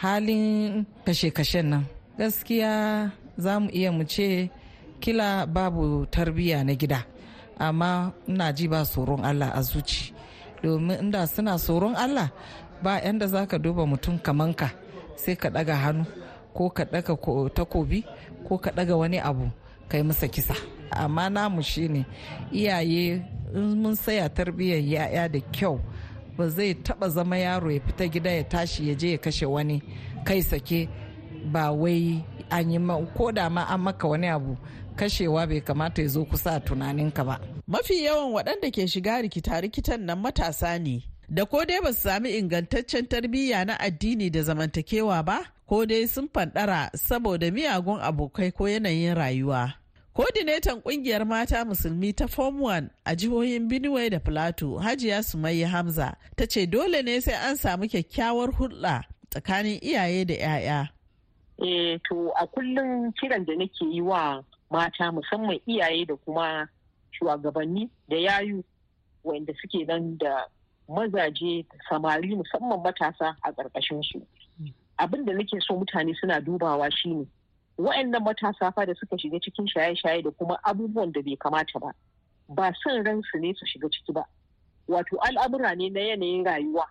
halin 0.00 0.86
kashe-kashen 1.04 1.66
nan 1.68 1.84
gaskiya 2.18 3.12
za 3.36 3.60
mu 3.60 3.68
iya 3.70 3.92
mu 3.92 4.04
ce 4.04 4.48
kila 5.00 5.46
babu 5.46 6.06
tarbiyya 6.10 6.64
na 6.64 6.72
gida 6.74 7.04
amma 7.60 8.12
ina 8.28 8.52
ji 8.56 8.68
ba 8.68 8.84
tsoron 8.88 9.20
allah 9.24 9.52
a 9.54 9.60
zuci. 9.62 10.12
Domin 10.64 10.96
inda 11.04 11.26
suna 11.28 11.58
tsoron 11.60 11.92
allah 11.94 12.32
ba 12.82 13.00
yanda 13.04 13.26
za 13.28 13.44
ka 13.46 13.58
duba 13.58 13.84
mutum 13.86 14.16
kamanka 14.18 14.72
sai 15.16 15.36
ka 15.36 15.48
ɗaga 15.52 15.76
hannu 15.76 16.04
ko 16.56 16.70
ka 16.72 16.84
ɗaga 16.88 17.12
takobi 17.54 17.98
ko 18.48 18.56
ka 18.58 18.70
ɗaga 18.72 18.96
wani 18.96 19.18
abu 19.20 19.44
kai 19.90 20.02
masa 20.02 20.24
kisa. 20.28 20.56
Amma 20.90 21.30
namu 21.30 21.62
shine 21.62 22.04
iyaye 22.52 23.22
mun 23.54 23.94
saya 23.96 24.28
tarbiyyar 24.28 24.80
yaya 24.84 25.28
da 25.28 25.40
kyau 25.52 25.80
ba 26.36 26.48
zai 26.48 26.74
taba 26.74 27.08
zama 27.08 27.36
yaro 27.38 27.70
ya 27.70 27.80
fita 27.80 28.08
gida 28.08 28.30
ya 28.30 28.44
tashi 28.44 28.88
ya 28.88 28.94
je 28.94 29.12
ya 29.12 29.18
kashe 29.18 29.46
wani 29.46 29.82
kai 30.24 30.42
sake 30.42 30.88
ba 31.52 31.72
wai 31.72 32.24
an 32.50 32.70
yi 32.70 32.78
ko 33.16 33.32
da 33.32 33.48
ma 33.50 33.64
an 33.68 33.80
maka 33.80 34.08
wani 34.08 34.26
abu 34.28 34.56
kashewa 34.96 35.46
bai 35.46 35.60
kamata 35.60 36.02
ya 36.02 36.08
zo 36.08 36.24
kusa 36.24 36.54
a 36.56 36.60
tunaninka 36.60 37.24
ba. 37.24 37.40
Mafi 37.68 38.04
yawan 38.04 38.32
waɗanda 38.32 38.70
ke 38.72 38.86
shiga 38.88 39.22
rikita-rikitan 39.22 40.00
nan 40.04 40.18
matasa 40.18 40.78
ne. 40.78 41.02
Da 41.30 41.44
ko 41.46 41.64
dai 41.64 41.80
ba 41.80 41.92
su 41.92 42.00
sami 42.08 42.36
ingantaccen 42.38 43.06
tarbiyya 43.08 43.64
na 43.66 43.76
addini 43.80 44.30
da 44.30 44.42
zamantakewa 44.42 45.24
ba 45.24 45.38
ko 45.68 45.86
dai 45.86 46.06
sun 46.06 46.28
fanɗara 46.28 46.90
saboda 46.94 47.50
miyagun 47.50 48.00
abokai 48.02 48.52
ko 48.52 48.64
yanayin 48.68 49.14
rayuwa. 49.14 49.79
Kodinetan 50.20 50.82
ƙungiyar 50.82 51.24
mata 51.26 51.64
musulmi 51.64 52.12
ta 52.14 52.26
Form 52.26 52.60
1 52.60 52.90
a 53.06 53.16
jihohin 53.16 53.66
Benue 53.70 54.10
da 54.10 54.18
Plateau, 54.18 54.76
Hajiya 54.78 55.24
Sumayya 55.24 55.66
Hamza, 55.66 56.14
ta 56.36 56.44
ce 56.44 56.66
dole 56.66 57.02
ne 57.02 57.20
sai 57.20 57.32
an 57.32 57.56
samu 57.56 57.88
kyakkyawar 57.88 58.52
hulɗa 58.52 59.02
tsakanin 59.30 59.80
iyaye 59.80 60.26
da 60.26 60.34
'ya'ya. 60.34 60.88
Eh 61.64 61.96
to 62.06 62.28
a 62.38 62.46
kullum 62.46 63.14
kiran 63.16 63.46
da 63.46 63.54
nake 63.56 63.80
yi 63.80 64.02
wa 64.02 64.42
mata 64.70 65.10
musamman 65.10 65.58
iyaye 65.66 66.06
da 66.06 66.14
kuma 66.16 66.68
shugabanni 67.16 67.88
da 68.10 68.16
yayu 68.16 68.62
wanda 69.24 69.54
suke 69.62 69.86
nan 69.88 70.18
da 70.18 70.44
mazaje 70.86 71.64
samari 71.88 72.36
musamman 72.36 72.82
matasa 72.84 73.34
a 73.42 73.52
ƙarƙashin 73.52 74.04
su. 74.04 74.20
Abin 74.98 75.24
da 75.24 75.32
nake 75.32 75.56
so 75.66 75.80
mutane 75.80 76.12
suna 76.20 76.42
dubawa 76.42 76.90
shine 76.92 77.26
wa'annan 77.80 78.22
matasa 78.22 78.72
fa 78.74 78.84
da 78.86 78.94
suka 78.94 79.16
shiga 79.18 79.40
cikin 79.40 79.66
shaye-shaye 79.66 80.22
da 80.22 80.30
kuma 80.30 80.58
abubuwan 80.64 81.12
da 81.12 81.22
bai 81.22 81.36
kamata 81.36 81.80
ba 81.80 81.92
ba 82.48 82.72
son 82.82 83.04
ransu 83.04 83.38
ne 83.40 83.54
su 83.54 83.64
shiga 83.66 83.88
ciki 83.88 84.12
ba. 84.12 84.24
Wato 84.88 85.16
al'amura 85.24 85.74
ne 85.76 85.88
na 85.88 86.00
yanayin 86.00 86.44
rayuwa 86.44 86.84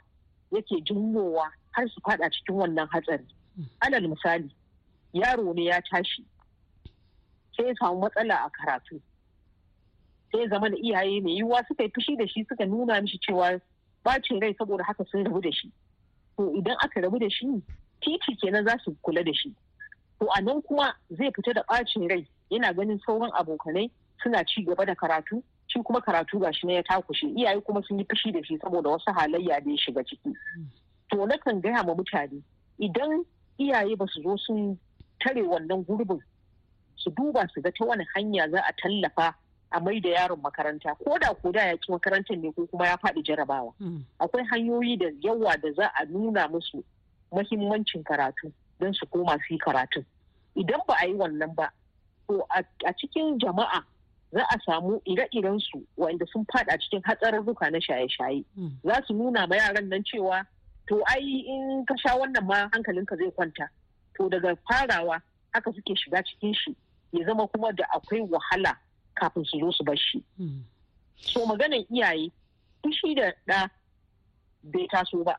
yake 0.52 0.82
jinyowa 0.82 1.52
har 1.72 1.88
su 1.90 2.02
fada 2.02 2.30
cikin 2.32 2.56
wannan 2.56 2.88
hatsari. 2.90 3.26
Alal 3.82 4.08
misali 4.08 4.50
yaro 5.14 5.54
ne 5.54 5.66
ya 5.66 5.82
tashi 5.82 6.26
sai 7.58 7.68
ya 7.68 7.74
samu 7.80 8.00
matsala 8.02 8.36
a 8.46 8.50
karatu. 8.50 9.02
Sai 10.32 10.48
zama 10.50 10.70
da 10.70 10.78
iyaye 10.78 11.22
mai 11.22 11.38
yiwuwa 11.38 11.62
suka 11.68 11.84
yi 11.84 11.90
fushi 11.94 12.18
da 12.18 12.26
shi 12.28 12.46
suka 12.50 12.66
nuna 12.66 13.02
mishi 13.02 13.20
cewa 13.20 13.62
bacin 14.04 14.40
rai 14.42 14.56
saboda 14.58 14.84
haka 14.84 15.06
sun 15.12 15.24
rabu 15.26 15.42
da 15.42 15.52
shi. 15.52 15.70
To 16.38 16.50
idan 16.58 16.78
aka 16.82 17.02
rabu 17.02 17.20
da 17.20 17.30
shi 17.30 17.46
titi 18.02 18.36
kenan 18.42 18.66
za 18.66 18.78
su 18.84 18.96
kula 19.04 19.24
da 19.24 19.34
shi. 19.34 19.54
To 20.20 20.28
a 20.36 20.42
nan 20.42 20.62
kuma 20.62 20.94
zai 21.18 21.32
fita 21.32 21.54
da 21.54 21.62
ɓacin 21.70 22.10
rai. 22.10 22.28
Yana 22.52 22.74
ganin 22.74 23.00
sauran 23.06 23.32
abokanai 23.32 23.90
suna 24.24 24.44
ci 24.46 24.64
gaba 24.66 24.86
da 24.86 24.94
karatu 24.96 25.42
shi 25.68 25.80
kuma 25.84 26.02
karatu 26.02 26.40
ga 26.40 26.52
shi 26.52 26.68
na 26.68 26.74
ya 26.74 26.84
takushe. 26.84 27.28
Iyaye 27.38 27.62
kuma 27.64 27.82
sun 27.88 28.00
yi 28.00 28.06
fushi 28.06 28.32
da 28.34 28.40
shi 28.44 28.58
saboda 28.58 28.90
wasu 28.90 29.14
halayya 29.16 29.64
da 29.64 29.72
ya 29.72 29.78
shiga 29.78 30.04
ciki. 30.04 30.34
To 31.12 31.18
nakan 31.26 31.62
gaya 31.62 31.84
ma 31.84 31.94
mutane 31.96 32.42
idan 32.80 33.24
iyaye 33.60 33.96
ba 33.98 34.06
su 34.12 34.22
zo 34.24 34.36
sun 34.38 34.78
tare 35.22 35.42
wannan 35.42 35.86
gurbin 35.86 36.20
su 36.98 37.10
duba 37.12 37.48
su 37.54 37.62
ga 37.62 37.72
ta 37.72 37.86
wani 37.86 38.06
hanya 38.16 38.50
za 38.52 38.60
a 38.60 38.74
tallafa 38.82 39.34
a 39.72 39.80
mai 39.80 40.00
da 40.02 40.10
yaron 40.10 40.42
makaranta. 40.42 40.96
Ko 41.00 41.18
da 41.20 41.34
ko 41.34 41.52
da 41.52 41.64
ya 41.70 41.76
ci 41.78 41.92
makarantar 41.92 42.36
ne 42.38 42.52
ko 42.52 42.66
kuma 42.68 42.86
ya 42.88 42.98
faɗi 42.98 43.24
jarabawa. 43.24 43.72
Akwai 44.20 44.44
hanyoyi 44.52 44.98
da 45.00 45.06
yawa 45.22 45.56
da 45.62 45.72
za 45.74 45.92
a 45.96 46.06
nuna 46.06 46.48
musu 46.50 46.84
mahimmancin 47.32 48.04
karatu. 48.04 48.52
Don 48.80 48.94
su 48.94 49.06
koma 49.08 49.38
su 49.48 49.54
yi 49.54 49.60
karatun. 49.60 50.06
Idan 50.56 50.80
ba 50.88 50.96
a 51.02 51.08
yi 51.08 51.14
wannan 51.14 51.56
ba 51.56 51.70
to 52.28 52.42
a 52.56 52.64
cikin 52.94 53.40
jama'a 53.40 53.84
za 54.34 54.44
a 54.44 54.58
samu 54.66 55.02
ire-iren 55.06 55.60
su 55.60 55.84
wanda 55.98 56.26
sun 56.32 56.46
fada 56.52 56.78
cikin 56.78 57.02
hatsarurruka 57.04 57.72
na 57.72 57.80
shaye-shaye. 57.80 58.44
Za 58.86 59.02
su 59.08 59.14
nuna 59.14 59.48
ma 59.48 59.56
yaran 59.56 59.88
nan 59.90 60.04
cewa 60.04 60.46
to 60.88 61.02
ai 61.08 61.20
in 61.48 61.86
ka 61.86 61.96
sha 61.98 62.16
wannan 62.18 62.46
ma 62.46 62.70
hankalinka 62.74 63.18
zai 63.18 63.32
kwanta. 63.32 63.68
To 64.18 64.30
daga 64.30 64.56
farawa 64.70 65.22
haka 65.54 65.72
suke 65.74 65.96
shiga 65.98 66.24
cikin 66.24 66.54
shi 66.56 66.76
ya 67.12 67.26
zama 67.26 67.48
kuma 67.48 67.74
da 67.74 67.84
akwai 67.96 68.22
wahala 68.30 68.78
kafin 69.16 69.46
su 69.46 69.60
zo 69.60 69.72
su 69.72 69.84
bar 69.84 69.98
shi. 69.98 70.24
So 71.18 71.46
maganan 71.46 71.84
iyaye 71.92 72.32
fushi 72.84 73.16
da 73.16 73.34
ɗa 73.48 73.70
bai 74.64 74.88
taso 74.92 75.24
ba. 75.24 75.36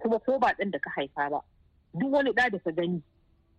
Kuma 0.00 0.18
ko 0.20 0.38
ba 0.38 0.54
ɗan 0.58 0.70
da 0.70 0.78
ka 0.78 0.90
haifa 0.96 1.28
ba. 1.30 1.40
Duk 1.94 2.12
wani 2.12 2.30
ɗa 2.32 2.50
da 2.50 2.58
ka 2.58 2.70
gani 2.72 3.02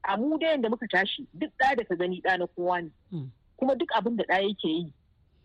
a 0.03 0.17
mu 0.17 0.37
da 0.39 0.47
yadda 0.47 0.69
muka 0.69 0.87
tashi 0.87 1.27
duk 1.33 1.51
ɗa 1.59 1.75
da 1.77 1.83
ka 1.83 1.95
gani 1.95 2.21
ɗa 2.21 2.37
na 2.39 2.47
kowa 2.47 2.81
ne. 2.81 2.89
Kuma 3.57 3.75
duk 3.75 3.89
abin 3.95 4.15
da 4.17 4.23
ɗa 4.23 4.41
yake 4.41 4.67
yi 4.67 4.93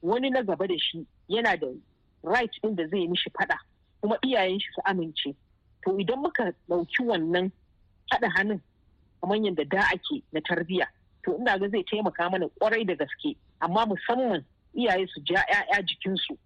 wani 0.02 0.30
na 0.30 0.42
gaba 0.42 0.66
da 0.66 0.74
shi 0.78 1.06
yana 1.28 1.56
da 1.60 1.66
right 2.22 2.50
ɗin 2.62 2.74
da 2.76 2.86
zai 2.88 3.06
mishi 3.08 3.30
faɗa 3.30 3.56
kuma 4.00 4.16
iyayen 4.24 4.60
shi 4.60 4.68
su 4.74 4.80
amince. 4.84 5.34
To 5.84 5.98
idan 5.98 6.20
muka 6.22 6.52
ɗauki 6.68 7.02
wannan 7.06 7.50
haɗa 8.12 8.28
hannun 8.36 8.60
kamar 9.20 9.36
yadda 9.38 9.64
da 9.68 9.80
ake 9.92 10.22
na 10.32 10.40
tarbiyya 10.40 10.86
to 11.24 11.36
ina 11.38 11.58
ga 11.58 11.68
zai 11.68 11.82
taimaka 11.84 12.30
mana 12.30 12.46
ƙwarai 12.60 12.86
da 12.86 12.94
gaske. 12.94 13.36
Amma 13.60 13.86
musamman 13.86 14.44
iyaye 14.74 15.06
su 15.08 15.20
ja 15.24 15.42
'ya'ya 15.48 15.82
jikinsu 15.82 16.36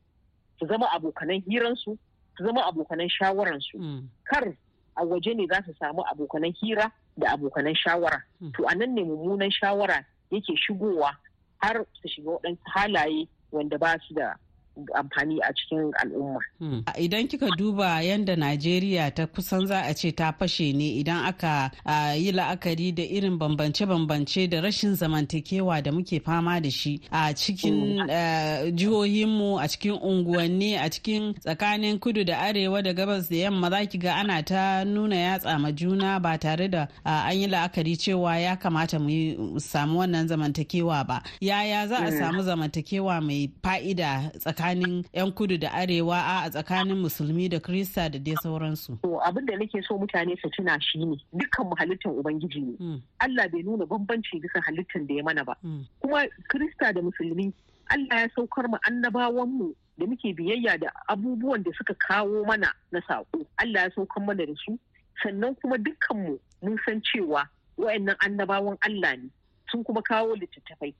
su 0.59 0.66
zama 0.66 0.87
abokanan 0.94 1.42
hiransu 1.46 1.98
su 2.37 2.44
zama 2.44 2.62
abokanan 2.66 3.09
shawararsu. 3.09 3.79
Kar 4.24 4.55
a 5.00 5.04
waje 5.04 5.34
ne 5.34 5.46
za 5.46 5.62
su 5.66 5.72
samu 5.78 6.02
abokanan 6.12 6.52
hira 6.60 6.90
da 7.16 7.32
abokanan 7.32 7.74
shawara. 7.74 8.22
To 8.54 8.64
a 8.68 8.74
nan 8.74 8.94
ne 8.94 9.02
mummunan 9.04 9.50
shawara 9.50 10.04
yake 10.30 10.56
shigowa 10.56 11.16
har 11.58 11.84
su 12.02 12.08
shiga 12.08 12.30
waɗansu 12.30 12.64
halaye 12.74 13.28
wanda 13.52 13.78
ba 13.78 13.96
su 14.08 14.14
da 14.14 14.34
amfani 14.94 15.38
a 15.42 15.52
cikin 15.52 15.92
al'umma. 16.02 16.40
Idan 16.98 17.28
kika 17.28 17.48
duba 17.59 18.02
yadda 18.02 18.37
Najeriya 18.37 19.14
ta 19.14 19.26
kusan 19.26 19.66
za 19.66 19.83
a 19.85 19.94
ce 19.94 20.11
ta 20.12 20.33
fashe 20.33 20.72
ne 20.74 21.00
idan 21.00 21.24
aka 21.26 21.70
yi 22.16 22.33
la'akari 22.33 22.94
da 22.94 23.02
irin 23.02 23.38
bambance-bambance 23.38 24.48
da 24.50 24.61
rashin 24.61 24.94
zamantakewa 24.94 25.83
da 25.83 25.90
muke 25.92 26.20
fama 26.24 26.61
da 26.61 26.70
shi 26.70 27.00
a 27.11 27.33
cikin 27.35 27.98
jihohinmu 28.74 29.59
a 29.61 29.68
cikin 29.68 29.98
unguwanni 30.02 30.76
a 30.76 30.88
cikin 30.90 31.35
tsakanin 31.35 31.98
kudu 31.98 32.24
da 32.24 32.38
arewa 32.38 32.83
da 32.83 32.92
gabas 32.92 33.28
da 33.28 33.37
yamma 33.37 33.70
za 33.70 33.87
ki 33.87 33.98
ga 33.98 34.14
ana 34.16 34.42
ta 34.42 34.85
nuna 34.85 35.16
yatsa 35.16 35.59
ma 35.61 35.70
juna 35.72 36.20
ba 36.20 36.38
tare 36.38 36.68
da 36.68 36.88
an 37.04 37.37
yi 37.37 37.46
la'akari 37.46 37.96
cewa 37.96 38.38
ya 38.38 38.56
kamata 38.56 38.98
mu 38.98 39.59
samu 39.61 39.98
wannan 40.00 40.28
zamantakewa 40.28 41.04
ba. 41.06 41.22
Yaya 41.40 41.87
za 41.88 41.96
a 41.98 42.11
samu 42.12 42.42
zamantakewa 42.42 43.20
mai 43.20 43.50
fa'ida 43.62 44.30
tsakanin 44.38 44.59
'yan 45.12 45.32
kudu 45.32 45.58
da 45.58 45.70
arewa 45.72 46.16
a 46.44 46.50
tsakanin 46.50 46.96
musulmi 47.00 47.48
da 47.50 47.58
krista 47.60 48.08
da 48.10 48.18
dai 48.18 48.34
sauransu. 48.42 49.00
To 49.02 49.18
abin 49.24 49.46
da 49.46 49.56
nake 49.56 49.82
so 49.86 49.98
mutane 49.98 50.36
su 50.40 50.48
tuna 50.50 50.78
shi 50.80 50.98
ne 51.04 51.16
dukkan 51.32 51.66
mu 51.68 51.74
halittar 51.76 52.12
ubangiji 52.12 52.60
ne. 52.62 53.00
Allah 53.20 53.48
bai 53.48 53.62
nuna 53.62 53.86
bambanci 53.86 54.40
bisa 54.40 54.60
halittar 54.62 55.02
da 55.06 55.14
ya 55.14 55.22
mana 55.24 55.44
ba. 55.44 55.56
Kuma 56.00 56.26
krista 56.48 56.92
da 56.94 57.00
musulmi 57.02 57.52
Allah 57.90 58.22
ya 58.22 58.28
saukar 58.36 58.68
mu 58.68 58.76
annabawan 58.86 59.48
mu 59.48 59.74
da 59.98 60.06
muke 60.06 60.32
biyayya 60.36 60.78
da 60.80 60.88
abubuwan 61.08 61.62
da 61.64 61.70
suka 61.76 61.94
kawo 61.94 62.44
mana 62.46 62.70
na 62.92 63.00
saƙo. 63.00 63.44
Allah 63.58 63.88
ya 63.88 63.90
saukar 63.96 64.24
mana 64.24 64.46
da 64.46 64.54
su 64.64 64.78
sannan 65.22 65.54
kuma 65.60 65.76
dukkan 65.78 66.16
mu 66.16 66.38
mun 66.62 66.78
san 66.86 67.02
cewa 67.02 67.44
wa'annan 67.76 68.16
annabawan 68.24 68.76
Allah 68.86 69.16
ne 69.16 69.28
sun 69.70 69.84
kuma 69.84 70.02
kawo 70.02 70.34
littattafai. 70.36 70.94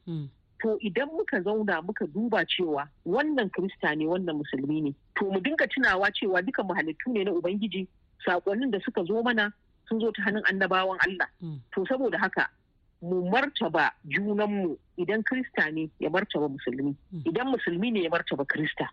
To 0.63 0.79
idan 0.81 1.09
muka 1.13 1.41
zauna 1.43 1.83
muka 1.83 2.07
duba 2.07 2.45
cewa 2.47 2.89
wannan 3.07 3.51
krista 3.51 3.95
ne 3.97 4.07
wannan 4.07 4.37
musulmi 4.37 4.83
ne 4.83 4.95
to 5.17 5.25
mu 5.31 5.41
dinga 5.41 5.67
tunawa 5.69 6.11
cewa 6.13 6.43
duka 6.43 6.63
mu 6.63 6.75
halittu 6.75 7.13
ne 7.13 7.25
na 7.25 7.33
ubangiji. 7.33 7.87
Sakonnin 8.27 8.71
da 8.71 8.79
suka 8.85 9.05
zo 9.05 9.23
mana 9.23 9.53
sun 9.89 10.01
zo 10.01 10.13
ta 10.13 10.23
hannun 10.23 10.45
annabawan 10.45 10.99
Allah. 11.01 11.29
To 11.73 11.85
saboda 11.89 12.19
haka 12.21 12.49
mu 13.03 13.25
martaba 13.31 13.93
junanmu 14.05 14.77
idan 14.99 15.23
krista 15.25 15.71
ne 15.73 15.89
ya 16.01 16.11
martaba 16.11 16.49
musulmi. 16.49 16.95
Idan 17.25 17.49
musulmi 17.49 17.91
ne 17.93 18.03
ya 18.05 18.11
martaba 18.11 18.45
krista 18.45 18.89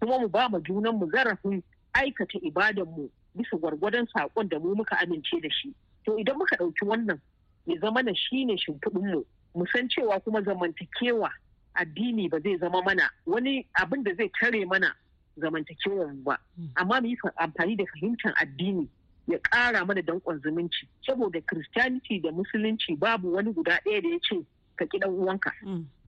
kuma 0.00 0.18
mu 0.20 0.28
ba 0.28 0.48
ma 0.48 0.58
junanmu 0.60 1.10
zarafin 1.10 1.62
aikata 1.94 2.38
ibadanmu 2.42 3.10
bisa 3.34 3.56
gwargwadon 3.58 4.06
saƙon 4.14 4.48
da 4.48 4.58
mu 4.58 4.74
muka 4.74 4.94
amince 5.02 5.40
da 5.42 5.48
shi. 5.50 5.74
To 6.06 6.14
idan 6.18 6.38
muka 6.38 6.56
ɗauki 6.56 6.86
wannan 6.86 7.18
ya 7.66 7.74
zama 7.80 8.02
na 8.02 8.12
shine 8.14 8.54
shimfiɗinmu. 8.56 9.24
Mu 9.58 9.66
san 9.72 9.88
cewa 9.88 10.20
kuma 10.20 10.40
zamantakewa 10.42 11.30
addini 11.74 12.28
ba 12.30 12.40
zai 12.40 12.56
zama 12.58 12.82
mana 12.82 13.10
wani 13.26 13.66
abin 13.74 14.02
da 14.04 14.14
zai 14.14 14.30
tare 14.40 14.64
mana 14.64 14.94
zamantakewar 15.36 16.12
ba. 16.24 16.38
Amma 16.76 17.00
mu 17.00 17.08
yi 17.08 17.16
amfani 17.36 17.76
da 17.76 17.84
fahimtar 17.92 18.32
addini 18.42 18.88
ya 19.28 19.38
ƙara 19.38 19.84
mana 19.86 20.02
danƙon 20.02 20.40
zumunci. 20.42 20.86
Saboda 21.06 21.40
christianity 21.46 22.20
da 22.20 22.30
musulunci 22.30 22.98
babu 22.98 23.32
wani 23.34 23.52
guda 23.52 23.78
ɗaya 23.84 24.02
da 24.02 24.08
ya 24.08 24.18
ce 24.22 24.46
ka 24.76 24.84
ki 24.86 24.98
ɗan 24.98 25.10
uwanka. 25.10 25.52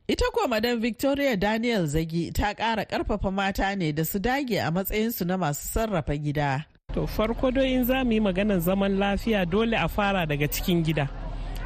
Ita 0.08 0.24
kuwa 0.32 0.48
Madam 0.48 0.80
Victoria 0.80 1.36
Daniel 1.36 1.86
Zagi 1.86 2.32
ta 2.34 2.54
ƙara 2.54 2.84
ƙarfafa 2.86 3.32
mata 3.32 3.74
ne 3.76 3.92
da 3.92 4.02
su 4.04 4.18
dage 4.18 4.58
a 4.58 4.70
matsayinsu 4.70 5.26
na 5.26 5.36
masu 5.36 5.66
sarrafa 5.68 6.16
gida. 6.18 6.64
To 6.94 7.06
farko 7.06 7.48
in 7.62 7.84
za 7.84 8.02
mu 8.04 8.12
yi 8.12 8.20
maganar 8.20 8.58
zaman 8.60 8.98
lafiya 8.98 9.48
dole 9.48 9.74
a 9.76 9.88
fara 9.88 10.26
daga 10.26 10.48
cikin 10.48 10.82
gida. 10.84 11.08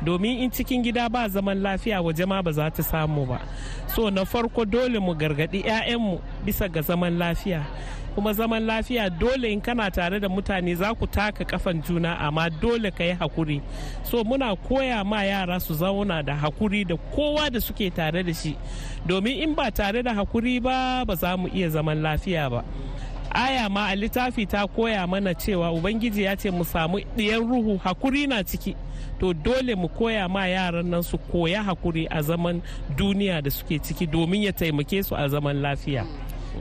Domin 0.04 0.38
in 0.42 0.50
cikin 0.50 0.82
gida 0.82 1.08
ba 1.08 1.28
zaman 1.28 1.60
lafiya 1.62 2.02
waje 2.02 2.26
ma 2.26 2.42
ba 2.42 2.52
za 2.52 2.70
ta 2.70 2.82
samu 2.82 3.26
ba. 3.26 3.40
So 3.94 4.10
na 4.10 4.24
farko 4.24 4.64
dole 4.64 4.98
mu 5.00 5.14
gargaɗi 5.14 5.64
'ya'yanmu 5.64 6.20
bisa 6.44 6.68
ga 6.68 6.82
zaman 6.82 7.18
lafiya. 7.18 7.64
Kuma 8.14 8.32
zaman 8.32 8.62
lafiya 8.62 9.10
dole 9.10 9.50
in 9.52 9.60
kana 9.60 9.90
tare 9.90 10.20
da 10.20 10.28
mutane 10.28 10.76
za 10.76 10.94
ku 10.94 11.06
taka 11.06 11.44
kafan 11.44 11.82
juna 11.82 12.14
amma 12.20 12.48
dole 12.50 12.90
ka 12.90 13.02
yi 13.04 13.14
haƙuri 13.18 13.60
so 14.04 14.22
muna 14.22 14.54
koya 14.56 15.04
ma 15.04 15.22
yara 15.22 15.58
su 15.58 15.74
zauna 15.74 16.22
da 16.24 16.36
haƙuri 16.38 16.86
da 16.86 16.96
kowa 16.96 17.50
da 17.50 17.58
suke 17.58 17.90
tare 17.94 18.22
da 18.22 18.32
shi. 18.32 18.56
Domin 19.06 19.42
in 19.42 19.54
ba 19.54 19.70
tare 19.70 20.02
da 20.02 20.14
haƙuri 20.14 20.62
ba 20.62 21.02
ba 21.06 21.16
za 21.16 21.36
mu 21.36 21.48
iya 21.48 21.70
zaman 21.70 21.98
lafiya 22.02 22.50
ba. 22.50 22.62
Aya 23.34 23.68
ma 23.68 23.88
a 23.90 23.96
littafi 23.96 24.46
ta 24.48 24.66
koya 24.66 25.06
mana 25.06 25.34
cewa 25.34 25.72
ubangiji 25.72 26.22
ya 26.22 26.36
ce 26.36 26.50
mu 26.50 26.64
samu 26.64 26.98
ɗiyan 27.16 27.40
ruhu 27.48 27.78
haƙuri 27.78 28.28
na 28.28 28.42
ciki. 28.42 28.74
To 29.20 29.32
dole 29.34 29.74
mu 29.76 29.88
koya 29.88 30.28
ma 30.30 30.46
yaran 30.46 30.86
nan 30.90 31.02
su 31.02 31.18
koya 31.18 31.62
haƙuri 31.64 32.06
a 32.10 32.22
zaman 32.22 32.62
duniya 32.96 33.42
da 33.42 33.50
suke 33.50 33.78
ciki 33.82 34.06
domin 34.06 34.42
ya 34.42 34.52
taimake 34.52 35.04
su 35.04 35.14
a 35.16 35.28
zaman 35.28 35.56
lafiya. 35.62 36.06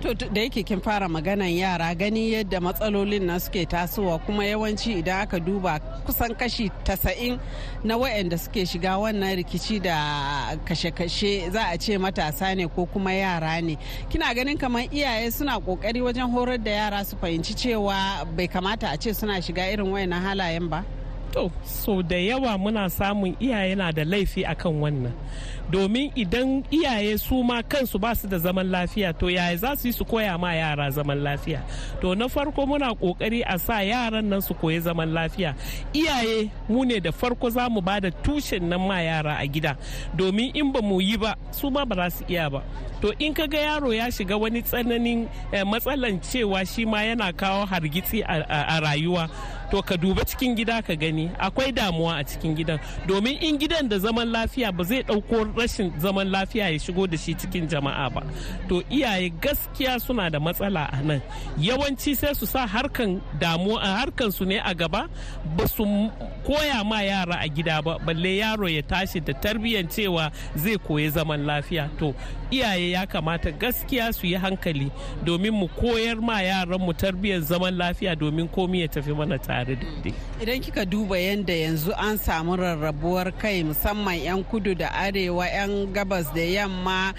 To 0.02 0.14
da 0.14 0.42
yake 0.42 0.64
kin 0.66 0.82
fara 0.82 1.08
maganan 1.08 1.50
yara 1.58 1.96
gani 1.96 2.32
yadda 2.32 2.60
matsalolin 2.60 3.22
na 3.24 3.38
suke 3.40 3.66
tasowa 3.66 4.20
kuma 4.26 4.44
yawanci 4.44 5.00
idan 5.00 5.22
aka 5.24 5.40
duba 5.40 5.80
kusan 6.06 6.36
kashi 6.38 6.70
tasa'in 6.84 7.40
na 7.84 7.98
wayanda 7.98 8.38
suke 8.38 8.66
shiga 8.66 8.98
wannan 9.00 9.36
rikici 9.38 9.82
da 9.82 10.58
kashe-kashe 10.66 11.50
za 11.52 11.64
a 11.72 11.78
ce 11.78 11.98
matasa 11.98 12.56
ne 12.56 12.68
ko 12.68 12.86
kuma 12.86 13.14
yara 13.14 13.62
ne. 13.62 13.78
Kina 14.10 14.34
ganin 14.34 14.58
kamar 14.58 14.84
iyaye 14.92 15.32
suna 15.32 15.60
ƙoƙari 15.60 16.02
wajen 16.02 16.30
horar 16.32 16.58
da 16.58 16.72
yara 16.72 17.06
su 17.06 17.16
fahimci 17.16 17.54
cewa 17.56 18.26
bai 18.36 18.48
kamata 18.48 18.92
a 18.94 18.98
ce 18.98 19.14
suna 19.14 19.42
shiga 19.42 19.72
irin 19.72 19.88
wayannan 19.88 20.22
halayen 20.22 20.70
ba? 20.70 20.84
To, 21.34 21.52
so 21.66 22.02
da 22.02 22.16
yawa 22.16 22.58
muna 22.58 22.90
samun 22.90 23.36
iyaye 23.40 23.76
na 23.76 23.92
da 23.92 24.04
laifi 24.06 24.46
akan 24.46 24.74
wannan. 24.82 25.14
domin 25.72 26.12
idan 26.16 26.64
iyaye 26.72 27.18
su 27.18 27.44
ma 27.44 27.64
kansu 27.64 28.00
ba 28.00 28.16
su 28.16 28.28
da 28.28 28.38
zaman 28.38 28.70
lafiya 28.70 29.14
to 29.14 29.30
yaya 29.30 29.58
za 29.58 29.76
su 29.76 29.88
yi 29.88 29.94
su 29.94 30.06
koya 30.06 30.38
ma 30.38 30.54
yara 30.54 30.92
zaman 30.92 31.18
lafiya? 31.24 31.62
To 32.02 32.16
na 32.16 32.28
farko 32.28 32.66
muna 32.66 32.94
ƙoƙari 32.94 33.44
a 33.48 33.58
sa 33.60 33.80
yaran 33.82 34.24
nan 34.26 34.42
su 34.42 34.54
koyi 34.54 34.80
zaman 34.82 35.10
lafiya. 35.14 35.56
Iyaye 35.94 36.52
mu 36.70 36.86
ne 36.86 37.00
da 37.00 37.12
farko 37.12 37.50
za 37.50 37.70
mu 37.70 37.82
ba 37.82 38.00
da 38.00 38.10
tushen 38.12 38.62
nan 38.70 38.82
ma 38.88 39.00
yara 39.00 39.38
a 39.40 39.48
gida. 39.48 39.78
Domin 40.16 40.52
in 40.56 40.72
ba 40.72 40.82
mu 40.82 41.00
yi 41.02 41.18
ba 41.18 41.36
su 41.52 41.70
ma 41.72 41.86
ba 41.86 41.96
za 41.96 42.10
su 42.18 42.26
iya 42.30 42.50
ba. 42.52 42.62
To 43.02 43.12
in 43.20 43.34
ka 43.34 43.48
ga 43.48 43.58
yaro 43.58 43.92
ya 43.96 44.08
shiga 44.12 44.38
wani 44.40 44.62
tsananin 44.62 45.28
matsalan 45.66 46.20
cewa 46.22 46.64
shi 46.68 46.86
ma 46.86 47.00
yana 47.04 47.34
kawo 47.34 47.66
hargitsi 47.66 48.22
a 48.24 48.80
rayuwa 48.82 49.30
to 49.74 49.82
ka 49.82 49.98
duba 49.98 50.22
cikin 50.22 50.54
gida 50.56 50.82
ka 50.86 50.94
gani. 50.94 51.32
Akwai 51.42 51.72
damuwa 51.74 52.20
a 52.22 52.24
cikin 52.24 52.54
gidan. 52.56 52.78
Domin 53.08 53.42
in 53.42 53.58
gidan 53.58 53.90
da 53.90 53.98
zaman 53.98 54.30
lafiya 54.30 54.70
ba 54.72 54.84
zai 54.84 55.02
ɗauko 55.02 55.50
rashin 55.58 55.90
zaman 56.00 56.30
lafiya 56.30 56.70
ya 56.70 56.78
shigo 56.80 57.08
da 57.10 57.18
shi 57.18 57.34
cikin 57.34 57.66
jama'a 57.68 58.06
ba. 58.14 58.22
To 58.70 58.84
iyaye 58.92 59.30
gaskiya 59.42 60.00
suna 60.00 60.30
da 60.30 60.38
matsala 60.40 60.84
a 60.94 61.02
nan. 61.02 61.22
Yawanci 61.58 62.16
sai 62.16 62.34
su 62.38 62.46
sa 62.46 62.68
harkan 62.68 63.20
damuwa 63.42 63.82
harkan 63.82 64.32
su 64.32 64.46
ne 64.46 64.60
a 64.60 64.76
gaba. 64.76 65.10
Ba 65.58 65.68
su 65.68 65.84
koya 66.46 66.84
ma 66.86 67.02
yara 67.02 67.38
a 67.42 67.48
gida 67.50 67.82
ba 67.82 67.98
balle 68.06 68.38
yaro 68.42 68.68
ya 68.70 68.84
tashi 68.84 69.20
da 69.26 69.34
tarbiyyar 69.34 69.90
cewa 69.90 70.30
zai 70.56 70.78
koyi 70.78 71.10
zaman 71.10 71.46
lafiya. 71.50 71.90
To 71.98 72.14
iyaye 72.52 72.92
ya 72.92 73.08
kamata 73.08 73.50
gaskiya 73.52 74.14
su 74.14 74.28
yi 74.28 74.36
hankali 74.38 74.92
domin 75.26 75.52
mu 75.60 75.68
koyar 75.68 76.22
ma 76.22 76.42
yaran 76.42 76.78
mu 76.86 76.94
tarbiyyar 76.94 77.42
zaman 77.42 77.74
lafiya 77.74 78.16
domin 78.16 78.48
komi 78.48 78.82
ya 78.82 78.88
tafi 78.88 79.14
mana 79.18 79.40
tare. 79.40 79.63
Da 79.66 79.76
idan 80.42 80.60
kika 80.62 80.86
duba 80.86 81.18
yadda 81.18 81.54
yanzu 81.54 81.92
an 81.98 82.18
samu 82.18 82.56
rarrabuwar 82.56 83.32
kai 83.38 83.64
musamman 83.64 84.20
'yan 84.24 84.44
kudu 84.44 84.76
da 84.76 84.90
arewa 84.92 85.46
'yan 85.48 85.94
gabas 85.94 86.34
da 86.34 86.42
yamma 86.42 87.14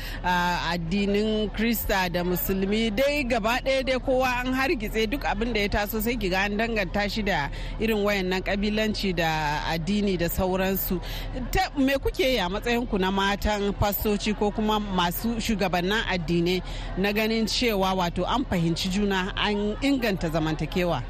addinin 0.73 1.51
krista 1.51 2.09
da 2.13 2.25
musulmi 2.25 2.91
dai 2.91 3.25
gaba 3.25 3.59
ɗaya 3.65 3.83
dai 3.87 3.99
kowa 3.99 4.29
an 4.41 4.53
hargitse 4.55 5.07
duk 5.11 5.25
abin 5.25 5.53
da 5.53 5.61
ya 5.61 5.69
taso 5.69 6.01
sai 6.01 6.17
kiga 6.17 6.39
an 6.45 6.57
danganta 6.59 7.09
shi 7.11 7.23
da 7.23 7.49
irin 7.81 8.05
wayannan 8.05 8.43
kabilanci 8.43 9.13
da 9.15 9.63
addini 9.73 10.17
da 10.19 10.29
sauransu. 10.29 11.01
Me 11.77 11.95
kuke 11.99 12.25
yi 12.33 12.39
a 12.39 12.49
matsayinku 12.49 12.99
na 12.99 13.11
matan 13.11 13.73
fastoci 13.75 14.37
ko 14.39 14.51
kuma 14.51 14.79
masu 14.81 15.41
shugabannin 15.41 16.03
addinai 16.13 16.63
na 16.99 17.13
ganin 17.13 17.47
cewa 17.47 17.95
wato 17.95 18.25
an 18.27 18.45
fahimci 18.45 18.89
juna 18.91 19.33
an 19.37 19.77
inganta 19.83 20.29
zamantakewa? 20.31 21.03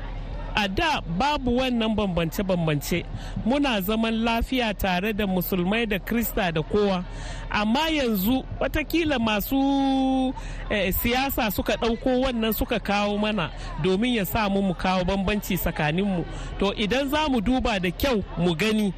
A 0.54 0.68
da 0.68 1.00
babu 1.00 1.56
wannan 1.58 1.94
bambance-bambance. 1.96 3.04
Muna 3.44 3.80
zaman 3.80 4.14
lafiya 4.24 4.74
tare 4.74 5.12
da 5.12 5.26
musulmai 5.26 5.86
da 5.88 5.98
krista 5.98 6.52
da 6.52 6.62
kowa. 6.62 7.04
Amma 7.50 7.88
yanzu 7.90 8.44
wataƙila 8.60 9.18
masu 9.18 10.34
eh, 10.70 10.92
siyasa 10.94 11.50
suka 11.50 11.76
ɗauko 11.76 12.20
wannan 12.24 12.52
suka 12.54 12.78
kawo 12.80 13.18
mana 13.18 13.50
domin 13.82 14.14
ya 14.14 14.24
sa 14.24 14.48
mu 14.48 14.74
kawo 14.74 15.04
bambanci 15.04 15.56
tsakaninmu. 15.58 16.24
To 16.58 16.72
idan 16.76 17.08
za 17.08 17.28
mu 17.28 17.40
duba 17.40 17.78
da 17.80 17.90
kyau 17.90 18.24
mu 18.38 18.54
gani 18.54 18.92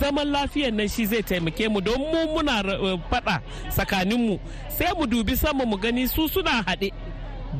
zaman 0.00 0.28
lafiyan 0.32 0.74
nan 0.74 0.88
shi 0.88 1.06
zai 1.06 1.22
taimake 1.22 1.68
mu 1.68 1.80
don 1.80 1.98
mu 2.00 2.34
muna 2.34 2.62
faɗa 3.10 3.40
tsakaninmu. 3.70 4.38
Sai 4.68 4.92
mu 4.98 5.06
dubi 5.06 5.36
sama 5.36 5.64
mu 5.66 5.76
gani 5.76 6.06
su 6.08 6.28
suna 6.28 6.62
haɗe. 6.66 6.90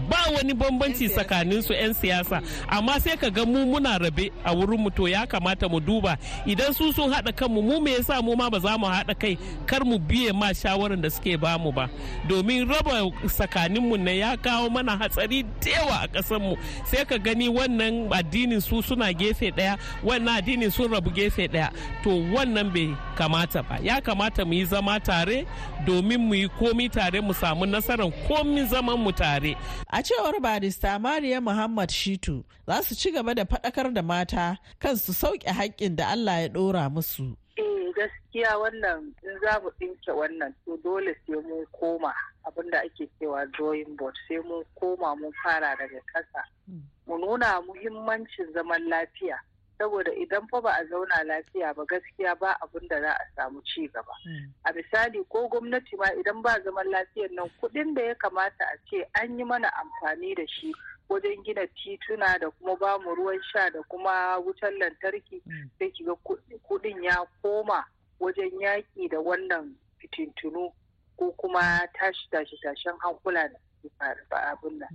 Ba 0.08 0.20
wani 0.34 0.54
bambanci 0.54 1.08
tsakanin 1.08 1.62
su 1.62 1.72
'yan 1.72 1.94
siyasa. 1.94 2.42
Amma 2.68 3.00
sai 3.00 3.16
ka 3.16 3.28
ga 3.30 3.44
mu 3.44 3.64
muna 3.66 3.98
rabe 3.98 4.30
a 4.44 4.54
wurin 4.54 4.80
mu 4.80 4.90
to 4.90 5.06
ya 5.08 5.26
kamata 5.26 5.68
mu 5.70 5.80
duba. 5.80 6.16
Idan 6.46 6.74
su 6.74 6.92
sun 6.92 7.10
haɗa 7.12 7.32
kanmu 7.34 7.60
mu 7.62 7.80
me 7.80 7.90
yasa 7.96 8.22
mu 8.22 8.34
ma 8.36 8.50
ba 8.50 8.58
za 8.60 8.76
mu 8.78 8.86
haɗa 8.86 9.14
kai? 9.18 9.38
Kar 9.66 9.84
mu 9.84 9.98
biye 9.98 10.32
ma 10.32 10.48
shawarar 10.52 11.00
da 11.00 11.08
suke 11.08 11.36
ba 11.40 11.58
mu 11.58 11.72
ba. 11.72 11.88
Domin 12.28 12.68
raba 12.68 12.94
tsakanin 13.26 13.82
mu 13.88 13.96
ne 13.96 14.18
ya 14.18 14.36
kawo 14.36 14.68
mana 14.70 14.96
hatsari 14.96 15.42
da 15.62 15.70
yawa 15.70 15.96
a 16.04 16.08
ƙasar 16.08 16.40
mu 16.40 16.56
sai 16.84 17.04
ka 17.04 17.16
gani 17.18 17.48
wannan 17.48 18.08
addinin 18.10 18.60
su 18.62 18.82
suna 18.82 19.12
gefe 19.12 19.50
ɗaya 19.56 19.78
wannan 20.02 20.38
addinin 20.38 20.70
sun 20.70 20.90
rabu 20.92 21.10
gefe 21.10 21.48
ɗaya. 21.48 21.70
To 22.02 22.10
wannan 22.34 22.72
bai 22.74 22.96
kamata 23.16 23.62
ba. 23.68 23.78
Ya 23.82 24.00
kamata 24.00 24.44
mu 24.44 24.54
yi 24.54 24.64
zama 24.64 25.00
tare 25.00 25.46
domin 25.86 26.18
mu 26.20 26.34
yi 26.34 26.48
komi 26.48 26.88
tare 26.90 27.20
mu 27.20 27.32
samu 27.32 27.64
nasarar 27.66 28.10
komi 28.28 28.66
zaman 28.68 28.98
mu 28.98 29.12
tare. 29.12 29.54
A 29.90 30.02
cewar 30.02 30.40
barista 30.40 30.98
Mariya 31.00 31.40
Muhammad 31.40 31.88
Shitu 31.90 32.44
za 32.66 32.82
su 32.82 32.94
ci 32.94 33.10
gaba 33.12 33.34
da 33.34 33.44
faɗakar 33.44 33.92
da 33.94 34.02
mata 34.02 34.58
kan 34.78 34.96
su 34.96 35.12
sauke 35.12 35.46
haƙƙin 35.46 35.96
da 35.96 36.08
Allah 36.10 36.40
ya 36.42 36.48
ɗora 36.48 36.90
musu. 36.92 37.36
Eh 37.56 37.92
gaskiya 37.94 38.58
wannan 38.58 39.12
in 39.22 39.38
za 39.42 39.60
mu 39.62 39.70
ɗinke 39.80 40.12
wannan 40.14 40.54
to 40.64 40.76
dole 40.82 41.14
sai 41.26 41.34
mun 41.36 41.66
koma 41.78 42.12
abin 42.46 42.70
da 42.70 42.78
ake 42.80 43.08
cewa 43.20 43.46
drawing 43.52 43.96
board 43.96 44.14
sai 44.28 44.38
mun 44.48 44.64
koma 44.80 45.14
mun 45.16 45.32
fara 45.44 45.76
daga 45.76 46.00
ƙasa. 46.14 46.42
Mu 47.06 47.18
nuna 47.18 47.60
muhimmancin 47.62 48.52
zaman 48.54 48.88
lafiya. 48.88 49.36
Saboda 49.78 50.12
idan 50.14 50.46
fa 50.48 50.60
ba 50.60 50.70
a 50.78 50.84
zauna 50.86 51.24
lafiya 51.24 51.74
ba 51.74 51.84
gaskiya 51.86 52.34
ba 52.38 52.56
abin 52.62 52.88
da 52.88 53.00
za 53.00 53.12
a 53.12 53.24
samu 53.36 53.62
ci 53.64 53.88
gaba 53.88 54.12
a 54.64 54.72
misali 54.72 55.24
ko 55.28 55.48
gwamnati 55.48 55.96
ma 55.96 56.06
idan 56.20 56.42
ba 56.42 56.60
zaman 56.64 56.86
lafiyar 56.90 57.30
nan 57.32 57.50
kuɗin 57.60 57.94
da 57.94 58.02
ya 58.02 58.14
kamata 58.14 58.64
a 58.64 58.76
ce 58.90 59.04
an 59.20 59.38
yi 59.38 59.44
mana 59.44 59.68
amfani 59.74 60.34
da 60.34 60.46
shi 60.46 60.72
wajen 61.08 61.42
gina 61.44 61.66
tituna 61.66 62.38
da 62.38 62.50
kuma 62.50 62.76
ba 62.76 62.98
mu 62.98 63.14
ruwan 63.14 63.40
sha 63.52 63.70
da 63.70 63.82
kuma 63.88 64.38
wutar 64.40 64.72
lantarki 64.78 65.42
sai 65.78 65.90
kiga 65.90 66.14
kuɗin 66.68 67.02
ya 67.04 67.24
koma 67.42 67.84
wajen 68.20 68.50
yaƙi 68.60 69.08
da 69.10 69.18
wannan 69.20 69.74
fitintunu 69.98 70.72
ko 71.18 71.32
kuma 71.36 71.82
tashi 71.98 72.28
tashi 72.30 72.56
tashen 72.62 72.94
hankula 72.98 73.48
da 74.30 74.36
abin 74.52 74.78
da 74.78 74.86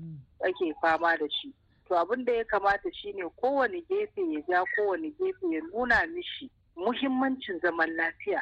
ake 0.43 0.73
fama 0.81 1.17
da 1.17 1.27
shi. 1.29 1.53
To 1.89 1.95
abin 1.97 2.25
da 2.25 2.31
ya 2.33 2.43
kamata 2.45 2.93
shine 2.93 3.23
kowane 3.41 3.81
gefe 3.89 4.21
ya 4.33 4.41
ja 4.47 4.63
kowane 4.77 5.09
gefe 5.17 5.45
ya 5.51 5.61
nuna 5.73 6.05
mishi 6.07 6.49
muhimmancin 6.75 7.59
zaman 7.59 7.89
lafiya. 7.95 8.41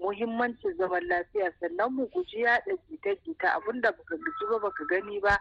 Muhimmancin 0.00 0.76
zaman 0.76 1.02
lafiya. 1.08 1.52
Sannan 1.60 1.92
mu 1.94 2.06
guji 2.12 2.42
yaɗa 2.42 2.76
jita-jita. 2.90 3.54
Abin 3.54 3.80
da 3.80 3.92
baka 3.92 4.16
guji 4.16 4.44
ba 4.50 4.58
baka 4.58 4.84
gani 4.90 5.20
ba 5.20 5.38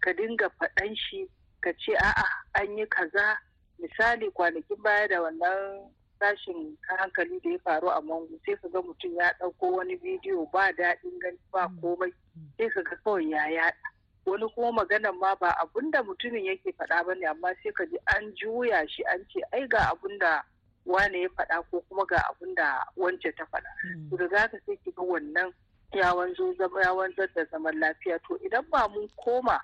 ka 0.00 0.12
dinga 0.12 0.48
faɗan 0.58 0.96
shi 0.96 1.28
ka 1.60 1.72
ce 1.78 1.92
a'a 1.94 2.24
an 2.54 2.78
yi 2.78 2.86
kaza. 2.86 3.36
Misali 3.78 4.30
kwanakin 4.32 4.82
baya 4.82 5.08
da 5.08 5.22
wannan 5.22 5.90
tashin 6.20 6.76
hankali 6.98 7.40
da 7.44 7.50
ya 7.50 7.58
faru 7.64 7.88
a 7.90 8.00
mangu 8.00 8.40
sai 8.46 8.56
ka 8.56 8.68
ga 8.68 8.80
mutum 8.82 9.14
ya 9.14 9.32
ɗauko 9.40 9.76
wani 9.76 9.96
bidiyo 9.96 10.48
ba 10.52 10.72
daɗin 10.72 11.18
gani 11.20 11.38
ba 11.52 11.68
komai. 11.80 12.12
Sai 12.58 12.68
ka 12.70 12.82
ga 12.82 12.96
kawai 13.04 13.30
ya 13.30 13.44
yaɗa. 13.46 13.88
Wani 14.26 14.48
kuma 14.54 14.72
maganan 14.72 15.14
ma 15.20 15.34
ba 15.36 15.54
abun 15.62 15.90
da 15.90 16.02
mutumin 16.02 16.44
yake 16.44 16.72
faɗa 16.72 17.06
ba 17.06 17.14
ne 17.14 17.26
amma 17.26 17.54
sai 17.62 17.72
ka 17.72 17.84
ji 17.86 17.96
an 18.14 18.32
juya 18.34 18.82
shi 18.88 19.02
an 19.04 19.24
ce 19.30 19.40
ai 19.52 19.66
ga 19.68 19.90
abun 19.94 20.18
da 20.18 20.42
wane 20.84 21.22
ya 21.22 21.28
faɗa 21.28 21.62
ko 21.70 21.80
kuma 21.88 22.04
ga 22.06 22.18
abun 22.30 22.54
da 22.54 22.82
wance 22.96 23.22
ta 23.36 23.44
faɗa. 23.46 23.70
To 24.10 24.16
da 24.16 24.26
zaka 24.28 24.58
sai 24.66 24.76
ki 24.84 24.90
ga 24.96 25.02
wannan 25.02 25.52
ya 25.94 26.14
wanzo 26.14 26.54
ya 26.58 26.92
wanzar 26.94 27.28
da 27.34 27.44
zaman 27.50 27.74
lafiya. 27.78 28.18
To 28.28 28.38
idan 28.44 28.66
ba 28.70 28.88
mun 28.88 29.08
koma 29.24 29.60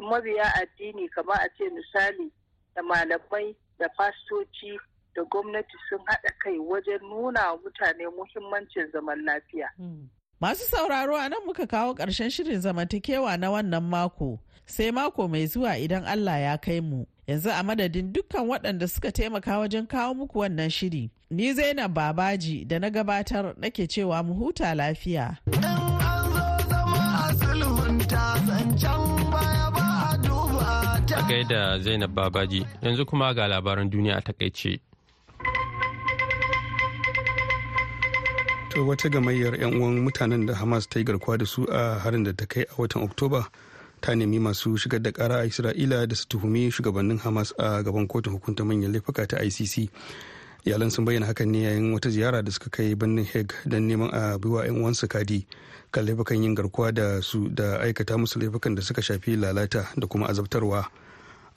mabiya 0.00 0.48
addini 0.56 1.08
kamar 1.12 1.36
a 1.36 1.48
ce 1.58 1.68
misali 1.68 2.30
da 2.74 2.82
malamai 2.82 3.54
da 3.78 3.86
fastoci 3.98 4.78
da 5.14 5.22
gwamnati 5.24 5.76
sun 5.88 6.00
haɗa 6.08 6.32
kai 6.42 6.56
wajen 6.58 7.00
nuna 7.02 7.52
wa 7.52 7.58
mutane 7.58 8.08
muhimmancin 8.16 8.90
zaman 8.92 9.24
lafiya. 9.24 9.68
Masu 10.40 10.64
sauraro 10.70 11.16
a 11.16 11.28
nan 11.28 11.40
muka 11.46 11.66
kawo 11.66 11.94
ƙarshen 11.94 12.30
shirin 12.30 12.60
zamantakewa 12.60 13.36
na 13.38 13.50
wannan 13.50 13.82
mako, 13.82 14.40
sai 14.66 14.90
mako 14.90 15.28
mai 15.28 15.46
zuwa 15.46 15.76
idan 15.76 16.04
Allah 16.06 16.40
ya 16.40 16.56
kai 16.56 16.80
mu. 16.80 17.04
Yanzu 17.28 17.50
a 17.50 17.62
madadin 17.62 18.10
dukkan 18.12 18.48
waɗanda 18.48 18.88
suka 18.88 19.12
taimaka 19.12 19.58
wajen 19.58 19.86
kawo 19.86 20.14
muku 20.14 20.38
wannan 20.40 20.70
shiri. 20.70 21.10
Ni 21.30 21.52
Zainab 21.52 21.92
Babaji 21.94 22.66
da 22.66 22.78
na 22.78 22.88
gabatar 22.88 23.54
nake 23.58 23.86
cewa 23.86 24.24
mu 24.24 24.32
huta 24.34 24.74
lafiya. 24.74 25.36
Gaida 31.28 31.78
Zainab 31.82 32.14
Babaji, 32.14 32.66
yanzu 32.82 33.04
kuma 33.06 33.34
ga 33.34 33.46
labaran 33.46 33.90
duniya 33.90 34.16
a 34.16 34.22
taƙaice. 34.22 34.80
To 38.70 38.86
wata 38.86 39.08
gamayyar 39.08 39.54
'yan 39.60 39.74
uwan 39.80 39.98
mutanen 40.00 40.46
da 40.46 40.54
hamas 40.54 40.88
ta 40.88 40.98
yi 40.98 41.04
garkuwa 41.04 41.38
da 41.38 41.46
su 41.46 41.66
a 41.72 41.98
harin 41.98 42.24
da 42.24 42.32
ta 42.32 42.46
kai 42.46 42.62
a 42.62 42.74
watan 42.78 43.02
oktoba 43.02 43.46
ta 44.00 44.14
nemi 44.14 44.38
masu 44.38 44.76
shigar 44.78 45.02
da 45.02 45.12
kara 45.12 45.36
a 45.42 45.46
isra'ila 45.46 46.06
da 46.06 46.14
su 46.16 46.28
tuhumi 46.28 46.70
shugabannin 46.70 47.18
hamas 47.18 47.52
a 47.58 47.82
gaban 47.82 48.06
kotun 48.06 48.32
hukunta 48.32 48.64
manyan 48.64 48.92
laifuka 48.92 49.26
ta 49.26 49.42
icc 49.42 49.90
iyalan 50.64 50.90
sun 50.90 51.04
bayyana 51.04 51.26
hakan 51.26 51.48
ne 51.50 51.62
yayin 51.66 51.92
wata 51.92 52.10
ziyara 52.10 52.42
da 52.42 52.50
suka 52.50 52.70
kai 52.70 52.94
birnin 52.94 53.24
hague 53.26 53.54
don 53.66 53.82
neman 53.88 54.10
a 54.14 54.38
biwa 54.38 54.64
'yan 54.66 54.78
uwansu 54.80 55.08
kadi 55.08 55.46
kan 55.90 56.04
laifukan 56.06 56.38
yin 56.42 56.54
garkuwa 56.54 56.92
da 56.92 57.22
su 57.22 57.48
da 57.50 57.80
aikata 57.82 58.18
musu 58.18 58.38
laifukan 58.38 58.74
da 58.74 58.82
suka 58.82 59.02
shafi 59.02 59.36
lalata 59.36 59.88
da 59.96 60.06
kuma 60.06 60.28
azabtarwa. 60.28 60.86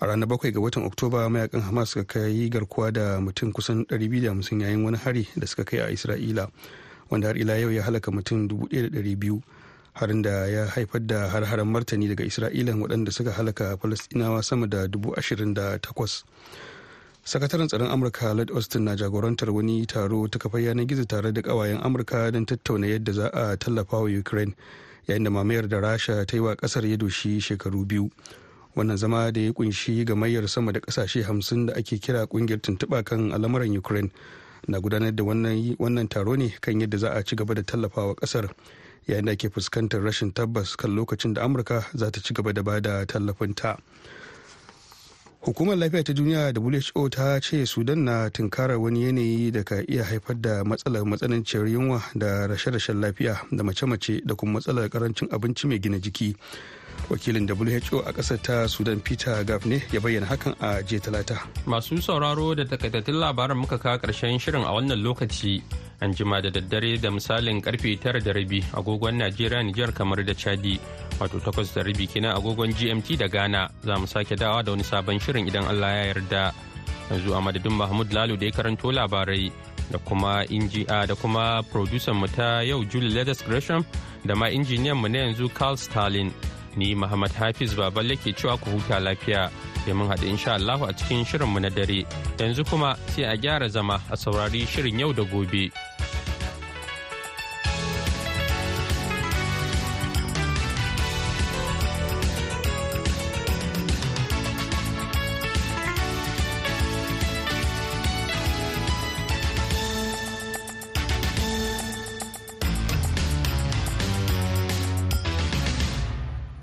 A 0.02 0.06
ranar 0.06 0.26
bakwai 0.28 0.52
ga 0.52 0.60
watan 0.60 0.84
oktoba 0.90 1.30
mayaƙan 1.30 1.62
hamas 1.62 1.90
suka 1.94 2.04
kai 2.18 2.50
garkuwa 2.50 2.92
da 2.92 3.20
mutum 3.22 3.52
kusan 3.54 3.86
250 3.86 4.62
yayin 4.66 4.84
wani 4.84 4.98
hari 4.98 5.28
da 5.38 5.46
suka 5.48 5.64
kai 5.64 5.80
a 5.80 5.92
isra'ila. 5.94 6.50
Wanda 7.14 7.30
har 7.30 7.38
ila 7.38 7.54
yau 7.62 7.70
ya 7.70 7.84
halaka 7.86 8.10
mutum 8.10 8.50
1,200 8.50 9.42
harin 9.94 10.22
da 10.26 10.50
ya 10.50 10.66
haifar 10.74 11.06
da 11.06 11.30
har-haren 11.30 11.70
martani 11.70 12.10
daga 12.10 12.26
isra'ila 12.26 12.74
waɗanda 12.74 13.14
suka 13.14 13.30
halaka 13.38 13.78
falastinawa 13.78 14.42
sama 14.42 14.66
da 14.68 14.90
28,000 14.90 16.26
sakataren 17.24 17.70
tsaron 17.70 17.94
amurka 17.94 18.34
lord 18.34 18.50
austin 18.52 18.84
na 18.90 18.96
jagorantar 18.98 19.54
wani 19.54 19.86
taro 19.86 20.26
ta 20.28 20.40
kafar 20.42 20.60
yanar 20.66 20.86
gizo 20.90 21.06
tare 21.06 21.30
da 21.32 21.42
kawayen 21.46 21.78
amurka 21.86 22.32
don 22.34 22.46
tattauna 22.50 22.88
yadda 22.90 23.12
za 23.14 23.28
a 23.34 23.54
tallafa 23.58 24.02
wa 24.02 24.10
ukraine 24.10 24.58
yayin 25.08 25.24
da 25.24 25.30
mamayar 25.30 25.68
da 25.70 25.80
rasha 25.80 26.26
ta 26.26 26.36
yi 26.38 26.42
wa 26.44 26.56
ƙasar 26.56 26.86
ya 26.90 26.98
doshi 26.98 27.40
shekaru 27.42 27.86
biyu. 27.86 28.10
Wannan 28.76 28.98
zama 28.98 29.32
da 29.32 29.42
ya 29.42 29.52
ƙunshi 29.54 30.06
gamayyar 30.06 30.48
sama 30.50 30.72
da 30.74 30.80
ƙasashe 30.80 31.24
hamsin 31.24 31.66
da 31.68 31.74
ake 31.76 32.00
kira 32.00 32.26
ƙungiyar 32.28 32.60
tuntuɓa 32.60 33.04
kan 33.06 33.32
al'amuran 33.32 33.78
ukraine 33.78 34.10
na 34.68 34.80
gudanar 34.80 35.12
da 35.16 35.24
wannan 35.24 36.10
taro 36.10 36.36
ne 36.36 36.50
kan 36.62 36.80
yadda 36.82 36.98
za 36.98 37.10
a 37.14 37.24
ci 37.24 37.36
gaba 37.36 37.54
da 37.56 37.62
tallafawa 37.64 38.16
ƙasar 38.16 38.50
yayin 39.08 39.26
da 39.26 39.32
ake 39.32 39.50
fuskantar 39.50 40.02
rashin 40.04 40.32
tabbas 40.34 40.76
kan 40.78 40.92
lokacin 40.96 41.34
da 41.34 41.44
amurka 41.44 41.86
za 41.94 42.12
ta 42.12 42.22
ci 42.22 42.34
gaba 42.34 42.54
da 42.54 42.64
ba 42.64 42.80
da 42.82 43.06
tallafinta. 43.06 43.78
Hukumar 45.44 45.76
lafiya 45.76 46.04
ta 46.08 46.14
duniya 46.14 46.56
who 46.96 47.10
ta 47.10 47.38
ce 47.40 47.66
sudan 47.68 48.06
na 48.06 48.30
tunkarar 48.30 48.80
wani 48.80 49.04
yanayi 49.04 49.52
da 49.52 49.64
ka 49.64 49.84
iya 49.90 50.04
haifar 50.08 50.40
da 50.42 50.64
matsalar 50.64 51.04
matsananciyar 51.04 51.68
yunwa 51.68 52.00
da 52.16 52.48
rashe-rashen 52.48 53.02
lafiya 53.04 53.42
da 53.52 53.64
mace-mace 53.64 54.22
da 54.26 54.36
kuma 54.36 54.60
matsalar 54.62 54.88
ƙarancin 54.88 55.28
abinci 55.36 55.68
mai 55.68 55.80
gina 55.80 56.00
jiki. 56.00 56.36
Wakilin 57.10 57.48
who 57.92 58.00
a 58.00 58.14
ƙasar 58.14 58.42
ta 58.42 58.68
sudan 58.68 59.00
peter 59.00 59.44
gaf 59.44 59.66
ne 59.66 59.82
ya 59.92 60.00
bayyana 60.00 60.26
hakan 60.28 60.56
a 60.60 60.82
jiya 60.84 61.00
talata. 61.02 61.38
Masu 61.66 62.02
sauraro 62.02 62.56
da 62.56 62.64
takaitattun 62.64 63.16
labaran 63.20 63.58
muka 63.58 63.78
kawo 63.78 63.98
ƙarshen 64.00 64.40
shirin 64.40 64.64
a 64.64 64.72
wannan 64.72 65.02
lokaci. 65.04 65.62
An 66.02 66.14
jima 66.14 66.42
da 66.42 66.50
daddare 66.50 67.00
da 67.00 67.10
misalin 67.10 67.62
ƙarfe 67.62 68.00
tara 68.02 68.20
da 68.20 68.32
rabi 68.32 68.62
agogon 68.74 69.18
najeriya 69.20 69.62
nijar 69.64 69.94
kamar 69.94 70.24
da 70.24 70.34
chadi 70.34 70.80
wato 71.20 71.40
takwas 71.40 71.74
da 71.74 71.82
rabi 71.84 72.08
kenan 72.08 72.36
agogon 72.36 72.74
gmt 72.74 73.18
da 73.18 73.28
ghana. 73.28 73.70
Za 73.84 74.00
mu 74.00 74.06
sake 74.08 74.36
dawa 74.36 74.64
da 74.64 74.72
wani 74.72 74.84
sabon 74.84 75.20
shirin 75.20 75.48
idan 75.48 75.66
allah 75.68 75.92
ya 75.92 76.14
yarda. 76.14 76.54
Yanzu 77.12 77.38
a 77.38 77.42
madadin 77.42 77.72
mahmud 77.78 78.12
lalo 78.14 78.36
da 78.38 78.46
ya 78.46 78.52
karanto 78.52 78.92
labarai 78.92 79.52
da 79.92 79.98
kuma 80.00 80.46
inji'a 80.50 81.06
da 81.08 81.16
kuma 81.16 81.62
producer 81.72 82.14
mu 82.14 82.28
ta 82.28 82.62
yau 82.62 82.84
julie 82.86 83.10
leathers 83.14 83.42
gresham 83.44 83.86
da 84.26 84.36
ma 84.36 84.48
injiniyan 84.48 84.98
mu 84.98 85.08
na 85.10 85.20
yanzu 85.28 85.54
carl 85.54 85.76
stalin. 85.78 86.32
Ni 86.78 86.96
Muhammad 86.96 87.32
Hafiz 87.34 87.74
Baballe 87.76 88.16
ke 88.18 88.34
cewa 88.36 88.58
ku 88.60 88.70
huta 88.70 89.00
lafiya 89.00 89.50
sai 89.86 89.94
mun 89.94 90.08
haɗu 90.08 90.26
insha 90.30 90.54
Allah 90.54 90.80
a 90.90 90.94
cikin 90.94 91.26
shirinmu 91.26 91.60
na 91.62 91.70
dare 91.70 92.06
yanzu 92.40 92.64
kuma 92.70 92.98
sai 93.16 93.24
a 93.24 93.38
gyara 93.38 93.70
zama 93.70 94.02
a 94.10 94.16
saurari 94.18 94.66
shirin 94.66 95.00
yau 95.00 95.14
da 95.14 95.24
gobe. 95.24 95.72